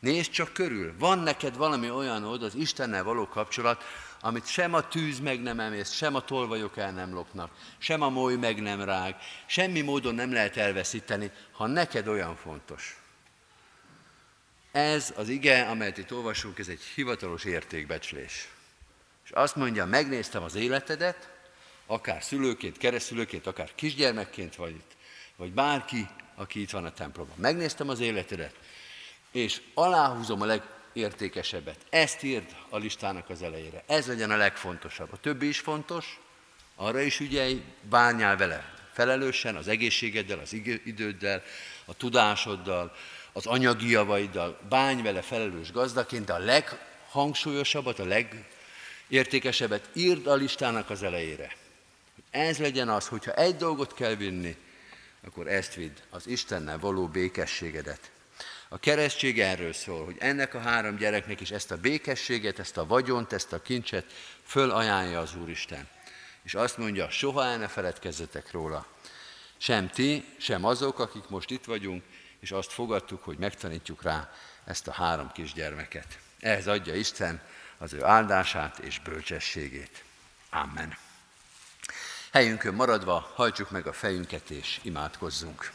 Nézd 0.00 0.30
csak 0.30 0.52
körül, 0.52 0.94
van 0.98 1.18
neked 1.18 1.56
valami 1.56 1.90
olyan 1.90 2.24
oda, 2.24 2.46
az 2.46 2.54
Istennel 2.54 3.04
való 3.04 3.28
kapcsolat, 3.28 3.84
amit 4.20 4.46
sem 4.46 4.74
a 4.74 4.88
tűz 4.88 5.18
meg 5.18 5.42
nem 5.42 5.60
emész, 5.60 5.92
sem 5.92 6.14
a 6.14 6.20
tolvajok 6.20 6.76
el 6.76 6.92
nem 6.92 7.14
lopnak, 7.14 7.50
sem 7.78 8.02
a 8.02 8.08
moly 8.08 8.36
meg 8.36 8.62
nem 8.62 8.80
rág, 8.80 9.16
semmi 9.46 9.80
módon 9.80 10.14
nem 10.14 10.32
lehet 10.32 10.56
elveszíteni, 10.56 11.30
ha 11.52 11.66
neked 11.66 12.08
olyan 12.08 12.36
fontos. 12.36 13.00
Ez 14.72 15.12
az 15.16 15.28
ige, 15.28 15.62
amelyet 15.68 15.98
itt 15.98 16.12
olvasunk, 16.12 16.58
ez 16.58 16.68
egy 16.68 16.82
hivatalos 16.94 17.44
értékbecslés. 17.44 18.48
És 19.24 19.30
azt 19.30 19.56
mondja, 19.56 19.86
megnéztem 19.86 20.42
az 20.42 20.54
életedet, 20.54 21.30
akár 21.86 22.22
szülőként, 22.22 22.78
keresztülőként, 22.78 23.46
akár 23.46 23.74
kisgyermekként 23.74 24.54
vagy 24.54 24.70
itt, 24.70 24.96
vagy 25.36 25.52
bárki, 25.52 26.08
aki 26.34 26.60
itt 26.60 26.70
van 26.70 26.84
a 26.84 26.92
templomban. 26.92 27.36
Megnéztem 27.38 27.88
az 27.88 28.00
életedet, 28.00 28.54
és 29.32 29.60
aláhúzom 29.74 30.40
a 30.40 30.44
leg, 30.44 30.62
legértékesebbet. 30.92 31.78
Ezt 31.90 32.22
írd 32.22 32.56
a 32.68 32.78
listának 32.78 33.30
az 33.30 33.42
elejére. 33.42 33.82
Ez 33.86 34.06
legyen 34.06 34.30
a 34.30 34.36
legfontosabb. 34.36 35.12
A 35.12 35.16
többi 35.16 35.48
is 35.48 35.60
fontos, 35.60 36.20
arra 36.76 37.00
is 37.00 37.20
ügyelj, 37.20 37.62
bánjál 37.88 38.36
vele 38.36 38.74
felelősen, 38.92 39.56
az 39.56 39.68
egészségeddel, 39.68 40.38
az 40.38 40.52
időddel, 40.84 41.42
a 41.84 41.94
tudásoddal, 41.94 42.96
az 43.32 43.46
anyagi 43.46 43.90
javaiddal, 43.90 44.58
bánj 44.68 45.02
vele 45.02 45.22
felelős 45.22 45.72
gazdaként, 45.72 46.24
de 46.24 46.32
a 46.32 46.38
leghangsúlyosabbat, 46.38 47.98
a 47.98 48.04
legértékesebbet 49.12 49.88
írd 49.92 50.26
a 50.26 50.34
listának 50.34 50.90
az 50.90 51.02
elejére. 51.02 51.56
Ez 52.30 52.58
legyen 52.58 52.88
az, 52.88 53.08
hogyha 53.08 53.32
egy 53.32 53.56
dolgot 53.56 53.94
kell 53.94 54.14
vinni, 54.14 54.56
akkor 55.26 55.48
ezt 55.48 55.74
vidd, 55.74 55.96
az 56.10 56.26
Istennel 56.26 56.78
való 56.78 57.06
békességedet. 57.06 58.10
A 58.68 58.78
keresztség 58.78 59.40
erről 59.40 59.72
szól, 59.72 60.04
hogy 60.04 60.16
ennek 60.18 60.54
a 60.54 60.60
három 60.60 60.96
gyereknek 60.96 61.40
is 61.40 61.50
ezt 61.50 61.70
a 61.70 61.76
békességet, 61.76 62.58
ezt 62.58 62.76
a 62.76 62.86
vagyont, 62.86 63.32
ezt 63.32 63.52
a 63.52 63.62
kincset 63.62 64.04
fölajánlja 64.44 65.20
az 65.20 65.34
Úristen. 65.42 65.88
És 66.42 66.54
azt 66.54 66.78
mondja, 66.78 67.10
soha 67.10 67.44
el 67.44 67.58
ne 67.58 67.68
feledkezzetek 67.68 68.50
róla. 68.50 68.86
Sem 69.56 69.88
ti, 69.88 70.24
sem 70.38 70.64
azok, 70.64 70.98
akik 70.98 71.28
most 71.28 71.50
itt 71.50 71.64
vagyunk, 71.64 72.04
és 72.40 72.50
azt 72.52 72.72
fogadtuk, 72.72 73.22
hogy 73.22 73.38
megtanítjuk 73.38 74.02
rá 74.02 74.32
ezt 74.64 74.88
a 74.88 74.92
három 74.92 75.32
kisgyermeket. 75.32 76.18
Ehhez 76.40 76.66
adja 76.66 76.94
Isten 76.94 77.42
az 77.82 77.92
ő 77.92 78.04
áldását 78.04 78.78
és 78.78 78.98
bölcsességét. 78.98 80.04
Amen. 80.50 80.96
Helyünkön 82.32 82.74
maradva 82.74 83.32
hajtsuk 83.34 83.70
meg 83.70 83.86
a 83.86 83.92
fejünket 83.92 84.50
és 84.50 84.80
imádkozzunk. 84.82 85.72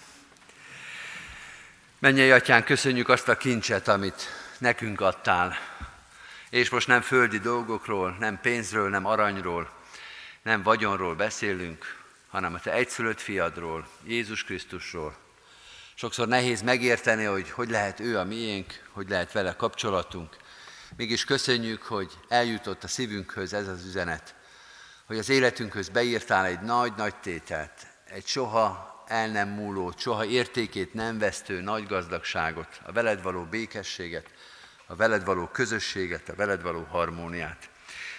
Mennyei 2.00 2.32
atyán, 2.32 2.64
köszönjük 2.64 3.10
azt 3.10 3.28
a 3.28 3.38
kincset, 3.38 3.88
amit 3.88 4.22
nekünk 4.58 5.02
adtál. 5.02 5.58
És 6.50 6.70
most 6.70 6.88
nem 6.88 7.02
földi 7.02 7.40
dolgokról, 7.40 8.16
nem 8.20 8.40
pénzről, 8.42 8.90
nem 8.90 9.06
aranyról, 9.06 9.70
nem 10.42 10.64
vagyonról 10.64 11.16
beszélünk, 11.16 12.04
hanem 12.28 12.54
a 12.54 12.60
te 12.60 12.72
egyszülött 12.72 13.22
fiadról, 13.22 13.88
Jézus 14.04 14.44
Krisztusról. 14.44 15.16
Sokszor 15.96 16.28
nehéz 16.28 16.62
megérteni, 16.62 17.24
hogy 17.24 17.50
hogy 17.50 17.70
lehet 17.70 18.00
ő 18.00 18.18
a 18.18 18.24
miénk, 18.24 18.84
hogy 18.92 19.10
lehet 19.10 19.32
vele 19.32 19.56
kapcsolatunk. 19.56 20.38
Mégis 20.96 21.26
köszönjük, 21.26 21.84
hogy 21.84 22.12
eljutott 22.28 22.84
a 22.84 22.88
szívünkhöz 22.88 23.54
ez 23.54 23.68
az 23.68 23.86
üzenet, 23.86 24.36
hogy 25.06 25.18
az 25.18 25.30
életünkhöz 25.30 25.90
beírtál 25.90 26.46
egy 26.46 26.60
nagy-nagy 26.60 27.16
tételt, 27.16 27.88
egy 28.06 28.26
soha 28.26 29.04
el 29.08 29.28
nem 29.28 29.50
múló, 29.50 29.94
soha 29.98 30.26
értékét 30.26 30.94
nem 30.94 31.18
vesztő 31.18 31.62
nagy 31.62 31.88
gazdagságot, 31.88 32.82
a 32.84 32.92
veled 32.92 33.22
való 33.22 33.44
békességet, 33.44 34.32
a 34.86 34.96
veled 34.96 35.26
való 35.26 35.48
közösséget, 35.48 36.30
a 36.30 36.36
veled 36.36 36.62
való 36.62 36.84
harmóniát. 36.84 37.70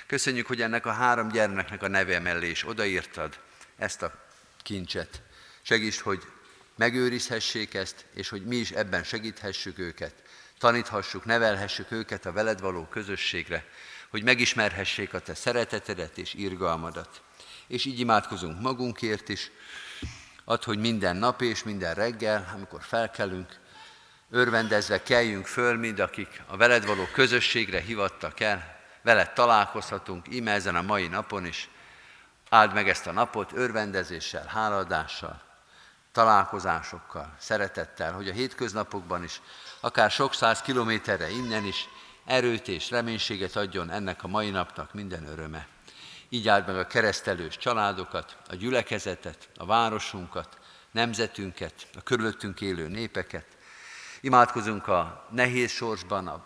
Köszönjük, 0.06 0.46
hogy 0.46 0.62
ennek 0.62 0.86
a 0.86 0.92
három 0.92 1.28
gyermeknek 1.28 1.82
a 1.82 1.88
neve 1.88 2.18
mellé 2.18 2.48
is 2.48 2.66
odaírtad 2.66 3.38
ezt 3.76 4.02
a 4.02 4.26
kincset. 4.62 5.22
Segíts, 5.62 6.00
hogy 6.00 6.22
megőrizhessék 6.76 7.74
ezt, 7.74 8.04
és 8.14 8.28
hogy 8.28 8.44
mi 8.44 8.56
is 8.56 8.70
ebben 8.70 9.04
segíthessük 9.04 9.78
őket, 9.78 10.14
taníthassuk, 10.58 11.24
nevelhessük 11.24 11.90
őket 11.90 12.26
a 12.26 12.32
veled 12.32 12.60
való 12.60 12.86
közösségre, 12.86 13.64
hogy 14.10 14.22
megismerhessék 14.22 15.14
a 15.14 15.18
te 15.18 15.34
szeretetedet 15.34 16.18
és 16.18 16.34
irgalmadat. 16.34 17.22
És 17.66 17.84
így 17.84 18.00
imádkozunk 18.00 18.60
magunkért 18.60 19.28
is, 19.28 19.50
ad, 20.44 20.64
hogy 20.64 20.78
minden 20.78 21.16
nap 21.16 21.42
és 21.42 21.62
minden 21.62 21.94
reggel, 21.94 22.52
amikor 22.54 22.82
felkelünk, 22.82 23.58
örvendezve 24.30 25.02
keljünk 25.02 25.46
föl, 25.46 25.76
mind 25.76 25.98
akik 25.98 26.42
a 26.46 26.56
veled 26.56 26.86
való 26.86 27.08
közösségre 27.12 27.80
hivattak 27.80 28.40
el, 28.40 28.76
veled 29.02 29.32
találkozhatunk, 29.32 30.34
íme 30.34 30.52
ezen 30.52 30.76
a 30.76 30.82
mai 30.82 31.06
napon 31.06 31.46
is. 31.46 31.68
Áld 32.48 32.72
meg 32.72 32.88
ezt 32.88 33.06
a 33.06 33.12
napot 33.12 33.52
örvendezéssel, 33.52 34.46
háladással, 34.46 35.47
találkozásokkal, 36.12 37.34
szeretettel, 37.38 38.12
hogy 38.12 38.28
a 38.28 38.32
hétköznapokban 38.32 39.24
is, 39.24 39.40
akár 39.80 40.10
sok 40.10 40.34
száz 40.34 40.60
kilométerre 40.60 41.30
innen 41.30 41.64
is 41.64 41.88
erőt 42.24 42.68
és 42.68 42.90
reménységet 42.90 43.56
adjon 43.56 43.90
ennek 43.90 44.22
a 44.22 44.28
mai 44.28 44.50
napnak 44.50 44.94
minden 44.94 45.26
öröme. 45.26 45.66
Így 46.28 46.48
áld 46.48 46.66
meg 46.66 46.76
a 46.76 46.86
keresztelős 46.86 47.56
családokat, 47.56 48.36
a 48.48 48.54
gyülekezetet, 48.54 49.48
a 49.56 49.66
városunkat, 49.66 50.58
nemzetünket, 50.90 51.86
a 51.94 52.02
körülöttünk 52.02 52.60
élő 52.60 52.88
népeket. 52.88 53.46
Imádkozunk 54.20 54.86
a 54.86 55.26
nehéz 55.30 55.70
sorsban, 55.70 56.26
a 56.26 56.44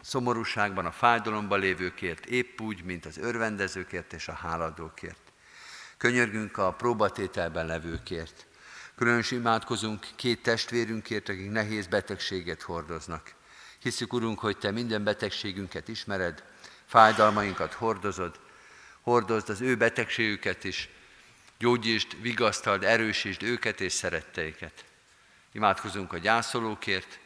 szomorúságban, 0.00 0.86
a 0.86 0.92
fájdalomban 0.92 1.60
lévőkért, 1.60 2.26
épp 2.26 2.60
úgy, 2.60 2.84
mint 2.84 3.06
az 3.06 3.18
örvendezőkért 3.18 4.12
és 4.12 4.28
a 4.28 4.32
háladókért. 4.32 5.32
Könyörgünk 5.96 6.56
a 6.56 6.72
próbatételben 6.72 7.66
levőkért. 7.66 8.46
Különös 8.96 9.30
imádkozunk 9.30 10.06
két 10.16 10.42
testvérünkért, 10.42 11.28
akik 11.28 11.50
nehéz 11.50 11.86
betegséget 11.86 12.62
hordoznak. 12.62 13.34
Hiszük, 13.78 14.12
Urunk, 14.12 14.38
hogy 14.38 14.58
Te 14.58 14.70
minden 14.70 15.04
betegségünket 15.04 15.88
ismered, 15.88 16.44
fájdalmainkat 16.86 17.72
hordozod, 17.72 18.40
hordozd 19.00 19.50
az 19.50 19.60
ő 19.60 19.76
betegségüket 19.76 20.64
is, 20.64 20.88
gyógyítsd, 21.58 22.20
vigasztald, 22.20 22.84
erősítsd 22.84 23.42
őket 23.42 23.80
és 23.80 23.92
szeretteiket. 23.92 24.84
Imádkozunk 25.52 26.12
a 26.12 26.18
gyászolókért, 26.18 27.18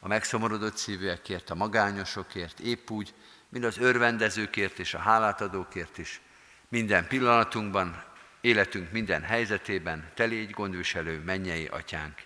a 0.00 0.08
megszomorodott 0.08 0.76
szívűekért, 0.76 1.50
a 1.50 1.54
magányosokért, 1.54 2.60
épp 2.60 2.90
úgy, 2.90 3.14
mint 3.48 3.64
az 3.64 3.78
örvendezőkért 3.78 4.78
és 4.78 4.94
a 4.94 4.98
hálátadókért 4.98 5.98
is. 5.98 6.20
Minden 6.68 7.06
pillanatunkban, 7.06 8.04
életünk 8.42 8.92
minden 8.92 9.22
helyzetében, 9.22 10.10
te 10.14 10.24
légy 10.24 10.50
gondviselő, 10.50 11.18
mennyei 11.18 11.66
atyánk. 11.66 12.22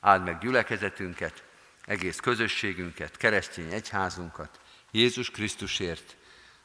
Áld 0.00 0.24
meg 0.24 0.38
gyülekezetünket, 0.38 1.42
egész 1.84 2.16
közösségünket, 2.16 3.16
keresztény 3.16 3.72
egyházunkat, 3.72 4.60
Jézus 4.90 5.30
Krisztusért, 5.30 6.16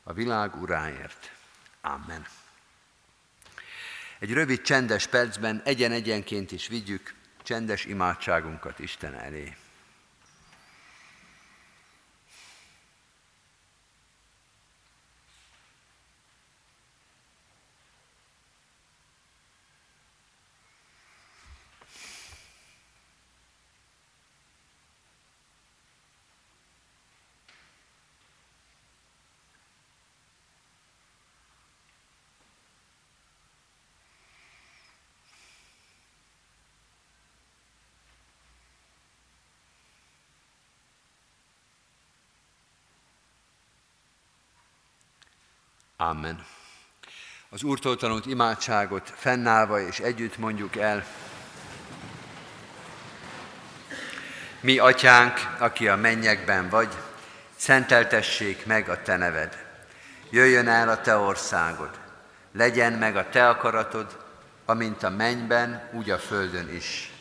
a 0.03 0.13
világ 0.13 0.61
uráért. 0.61 1.31
Amen. 1.81 2.25
Egy 4.19 4.33
rövid 4.33 4.61
csendes 4.61 5.07
percben 5.07 5.61
egyen-egyenként 5.65 6.51
is 6.51 6.67
vigyük 6.67 7.13
csendes 7.43 7.85
imádságunkat 7.85 8.79
Isten 8.79 9.13
elé. 9.13 9.55
Amen. 45.99 46.45
Az 47.49 47.63
Úrtól 47.63 47.95
tanult 47.95 48.25
imádságot 48.25 49.13
fennállva 49.15 49.79
és 49.79 49.99
együtt 49.99 50.37
mondjuk 50.37 50.75
el. 50.75 51.05
Mi, 54.59 54.77
atyánk, 54.77 55.55
aki 55.59 55.87
a 55.87 55.95
mennyekben 55.95 56.69
vagy, 56.69 56.93
szenteltessék 57.55 58.65
meg 58.65 58.89
a 58.89 59.01
te 59.01 59.15
neved. 59.15 59.65
Jöjjön 60.29 60.67
el 60.67 60.89
a 60.89 61.01
te 61.01 61.15
országod. 61.15 61.99
Legyen 62.51 62.93
meg 62.93 63.15
a 63.15 63.29
te 63.29 63.49
akaratod, 63.49 64.17
amint 64.65 65.03
a 65.03 65.09
mennyben, 65.09 65.89
úgy 65.93 66.09
a 66.09 66.17
földön 66.17 66.75
is. 66.75 67.11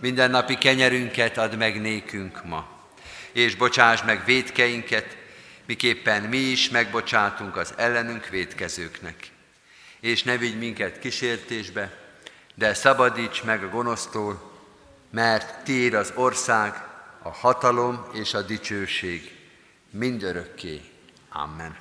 Minden 0.00 0.30
napi 0.30 0.58
kenyerünket 0.58 1.38
add 1.38 1.56
meg 1.56 1.80
nékünk 1.80 2.44
ma, 2.44 2.66
és 3.32 3.56
bocsáss 3.56 4.02
meg 4.02 4.24
védkeinket, 4.24 5.16
miképpen 5.66 6.22
mi 6.22 6.36
is 6.36 6.68
megbocsátunk 6.68 7.56
az 7.56 7.74
ellenünk 7.76 8.28
védkezőknek. 8.28 9.30
És 10.00 10.22
ne 10.22 10.36
vigy 10.36 10.58
minket 10.58 10.98
kísértésbe, 10.98 11.98
de 12.54 12.74
szabadíts 12.74 13.42
meg 13.42 13.64
a 13.64 13.68
gonosztól, 13.68 14.52
mert 15.10 15.64
tiéd 15.64 15.94
az 15.94 16.12
ország, 16.14 16.90
a 17.22 17.30
hatalom 17.30 18.06
és 18.12 18.34
a 18.34 18.42
dicsőség 18.42 19.38
mindörökké. 19.90 20.80
Amen. 21.28 21.76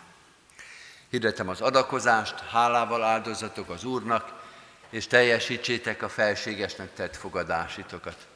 Hirdetem 1.09 1.49
az 1.49 1.61
adakozást, 1.61 2.39
hálával 2.39 3.03
áldozatok 3.03 3.69
az 3.69 3.83
Úrnak, 3.83 4.39
és 4.89 5.07
teljesítsétek 5.07 6.01
a 6.01 6.09
felségesnek 6.09 6.93
tett 6.93 7.15
fogadásitokat. 7.15 8.27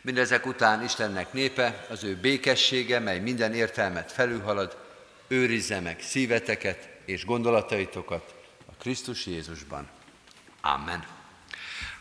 Mindezek 0.00 0.46
után 0.46 0.82
Istennek 0.82 1.32
népe, 1.32 1.86
az 1.88 2.04
ő 2.04 2.16
békessége, 2.16 2.98
mely 2.98 3.18
minden 3.18 3.54
értelmet 3.54 4.12
felülhalad, 4.12 4.76
őrizze 5.32 5.80
meg 5.80 6.00
szíveteket 6.00 6.88
és 7.04 7.24
gondolataitokat 7.24 8.34
a 8.66 8.72
Krisztus 8.78 9.26
Jézusban. 9.26 9.88
Amen. 10.60 11.04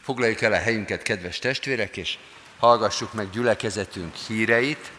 Foglaljuk 0.01 0.41
el 0.41 0.53
a 0.53 0.57
helyünket, 0.57 1.01
kedves 1.01 1.39
testvérek, 1.39 1.97
és 1.97 2.17
hallgassuk 2.59 3.13
meg 3.13 3.29
gyülekezetünk 3.29 4.15
híreit. 4.15 4.91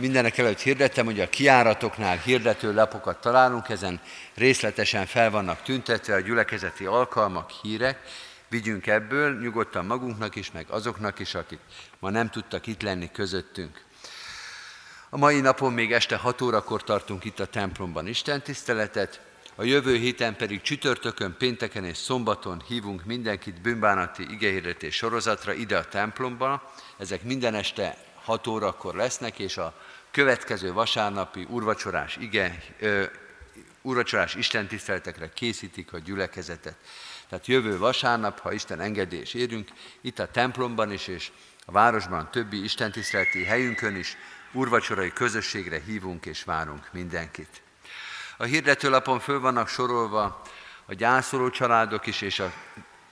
Mindenek 0.00 0.38
előtt 0.38 0.60
hirdettem, 0.60 1.04
hogy 1.04 1.20
a 1.20 1.28
kiáratoknál 1.28 2.16
hirdető 2.16 2.74
lapokat 2.74 3.20
találunk, 3.20 3.68
ezen 3.68 4.00
részletesen 4.34 5.06
fel 5.06 5.30
vannak 5.30 5.62
tüntetve 5.62 6.14
a 6.14 6.20
gyülekezeti 6.20 6.84
alkalmak, 6.84 7.50
hírek, 7.50 7.98
vigyünk 8.48 8.86
ebből 8.86 9.40
nyugodtan 9.40 9.84
magunknak 9.84 10.36
is, 10.36 10.50
meg 10.50 10.66
azoknak 10.68 11.18
is, 11.18 11.34
akik 11.34 11.58
ma 11.98 12.10
nem 12.10 12.30
tudtak 12.30 12.66
itt 12.66 12.82
lenni 12.82 13.10
közöttünk. 13.12 13.84
A 15.14 15.16
mai 15.16 15.40
napon 15.40 15.72
még 15.72 15.92
este 15.92 16.16
6 16.16 16.40
órakor 16.40 16.82
tartunk 16.82 17.24
itt 17.24 17.40
a 17.40 17.46
templomban 17.46 18.06
Isten 18.06 18.42
tiszteletet, 18.42 19.20
a 19.54 19.64
jövő 19.64 19.96
héten 19.96 20.36
pedig 20.36 20.60
csütörtökön, 20.60 21.34
pénteken 21.38 21.84
és 21.84 21.96
szombaton 21.96 22.62
hívunk 22.66 23.04
mindenkit 23.04 23.60
bűnbánati 23.60 24.26
igehirdetés 24.30 24.94
sorozatra 24.94 25.52
ide 25.52 25.76
a 25.76 25.88
templomba. 25.88 26.74
Ezek 26.98 27.22
minden 27.22 27.54
este 27.54 27.96
6 28.14 28.46
órakor 28.46 28.94
lesznek, 28.94 29.38
és 29.38 29.56
a 29.56 29.74
következő 30.10 30.72
vasárnapi 30.72 31.46
urvacsorás 31.50 32.16
ige, 32.16 32.62
ö, 32.78 33.04
urvacsorás 33.82 34.34
istentiszteletekre 34.34 35.32
készítik 35.32 35.92
a 35.92 35.98
gyülekezetet. 35.98 36.76
Tehát 37.28 37.46
jövő 37.46 37.78
vasárnap, 37.78 38.38
ha 38.38 38.52
Isten 38.52 38.80
engedés 38.80 39.34
érünk, 39.34 39.68
itt 40.00 40.18
a 40.18 40.30
templomban 40.30 40.92
is, 40.92 41.06
és 41.06 41.30
a 41.66 41.72
városban 41.72 42.30
többi 42.30 42.62
istentiszteleti 42.62 43.44
helyünkön 43.44 43.96
is 43.96 44.16
urvacsorai 44.54 45.12
közösségre 45.12 45.80
hívunk 45.80 46.26
és 46.26 46.44
várunk 46.44 46.88
mindenkit. 46.92 47.62
A 48.36 48.44
hirdetőlapon 48.44 49.20
föl 49.20 49.40
vannak 49.40 49.68
sorolva 49.68 50.42
a 50.86 50.94
gyászoló 50.94 51.50
családok 51.50 52.06
is, 52.06 52.20
és 52.20 52.38
a 52.38 52.52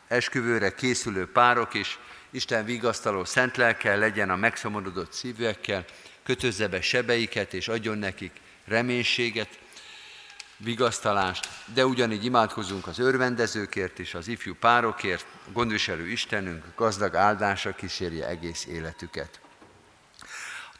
esküvőre 0.09 0.75
készülő 0.75 1.33
párok 1.33 1.75
is. 1.75 1.99
Isten 2.31 2.65
vigasztaló 2.65 3.25
szent 3.25 3.57
lelkel 3.57 3.99
legyen 3.99 4.31
a 4.31 4.37
megszomorodott 4.37 5.13
szívűekkel, 5.13 5.85
kötözze 6.23 6.69
be 6.69 6.81
sebeiket, 6.81 7.55
és 7.55 7.69
adjon 7.69 7.99
nekik 7.99 8.33
reménységet, 8.65 9.59
vigasztalást, 10.57 11.49
de 11.75 11.87
ugyanígy 11.87 12.25
imádkozunk 12.25 12.87
az 12.87 12.99
örvendezőkért 12.99 13.99
is, 13.99 14.15
az 14.15 14.29
ifjú 14.29 14.55
párokért, 14.55 15.27
gondviselő 15.53 16.09
Istenünk 16.09 16.65
gazdag 16.77 17.15
áldása 17.15 17.73
kísérje 17.75 18.27
egész 18.27 18.67
életüket. 18.67 19.42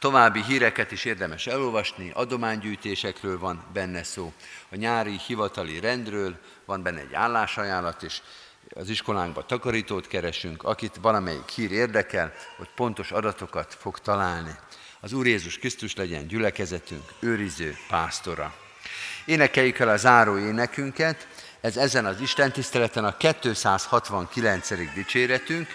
További 0.03 0.43
híreket 0.43 0.91
is 0.91 1.05
érdemes 1.05 1.47
elolvasni, 1.47 2.11
adománygyűjtésekről 2.13 3.39
van 3.39 3.63
benne 3.73 4.03
szó, 4.03 4.33
a 4.69 4.75
nyári 4.75 5.19
hivatali 5.27 5.79
rendről 5.79 6.39
van 6.65 6.83
benne 6.83 6.99
egy 6.99 7.13
állásajánlat 7.13 8.01
is, 8.01 8.21
az 8.75 8.89
iskolánkban 8.89 9.43
takarítót 9.47 10.07
keresünk, 10.07 10.63
akit 10.63 10.99
valamelyik 11.01 11.49
hír 11.49 11.71
érdekel, 11.71 12.33
hogy 12.57 12.69
pontos 12.75 13.11
adatokat 13.11 13.75
fog 13.79 13.99
találni. 13.99 14.55
Az 14.99 15.13
Úr 15.13 15.27
Jézus 15.27 15.57
Krisztus 15.57 15.95
legyen 15.95 16.27
gyülekezetünk 16.27 17.03
őriző 17.19 17.77
pásztora. 17.87 18.55
Énekeljük 19.25 19.79
el 19.79 19.89
a 19.89 19.97
záró 19.97 20.37
énekünket, 20.37 21.27
ez 21.61 21.77
ezen 21.77 22.05
az 22.05 22.21
Isten 22.21 22.51
tiszteleten 22.51 23.05
a 23.05 23.17
269. 23.17 24.93
dicséretünk, 24.93 25.67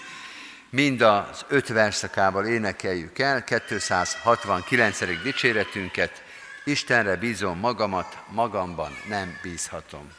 mind 0.70 1.00
az 1.00 1.44
öt 1.48 1.68
verszakával 1.68 2.46
énekeljük 2.46 3.18
el 3.18 3.44
269. 3.44 5.22
dicséretünket, 5.22 6.22
Istenre 6.64 7.16
bízom 7.16 7.58
magamat, 7.58 8.18
magamban 8.30 8.92
nem 9.08 9.38
bízhatom. 9.42 10.12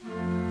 thank 0.00 0.32
you 0.32 0.47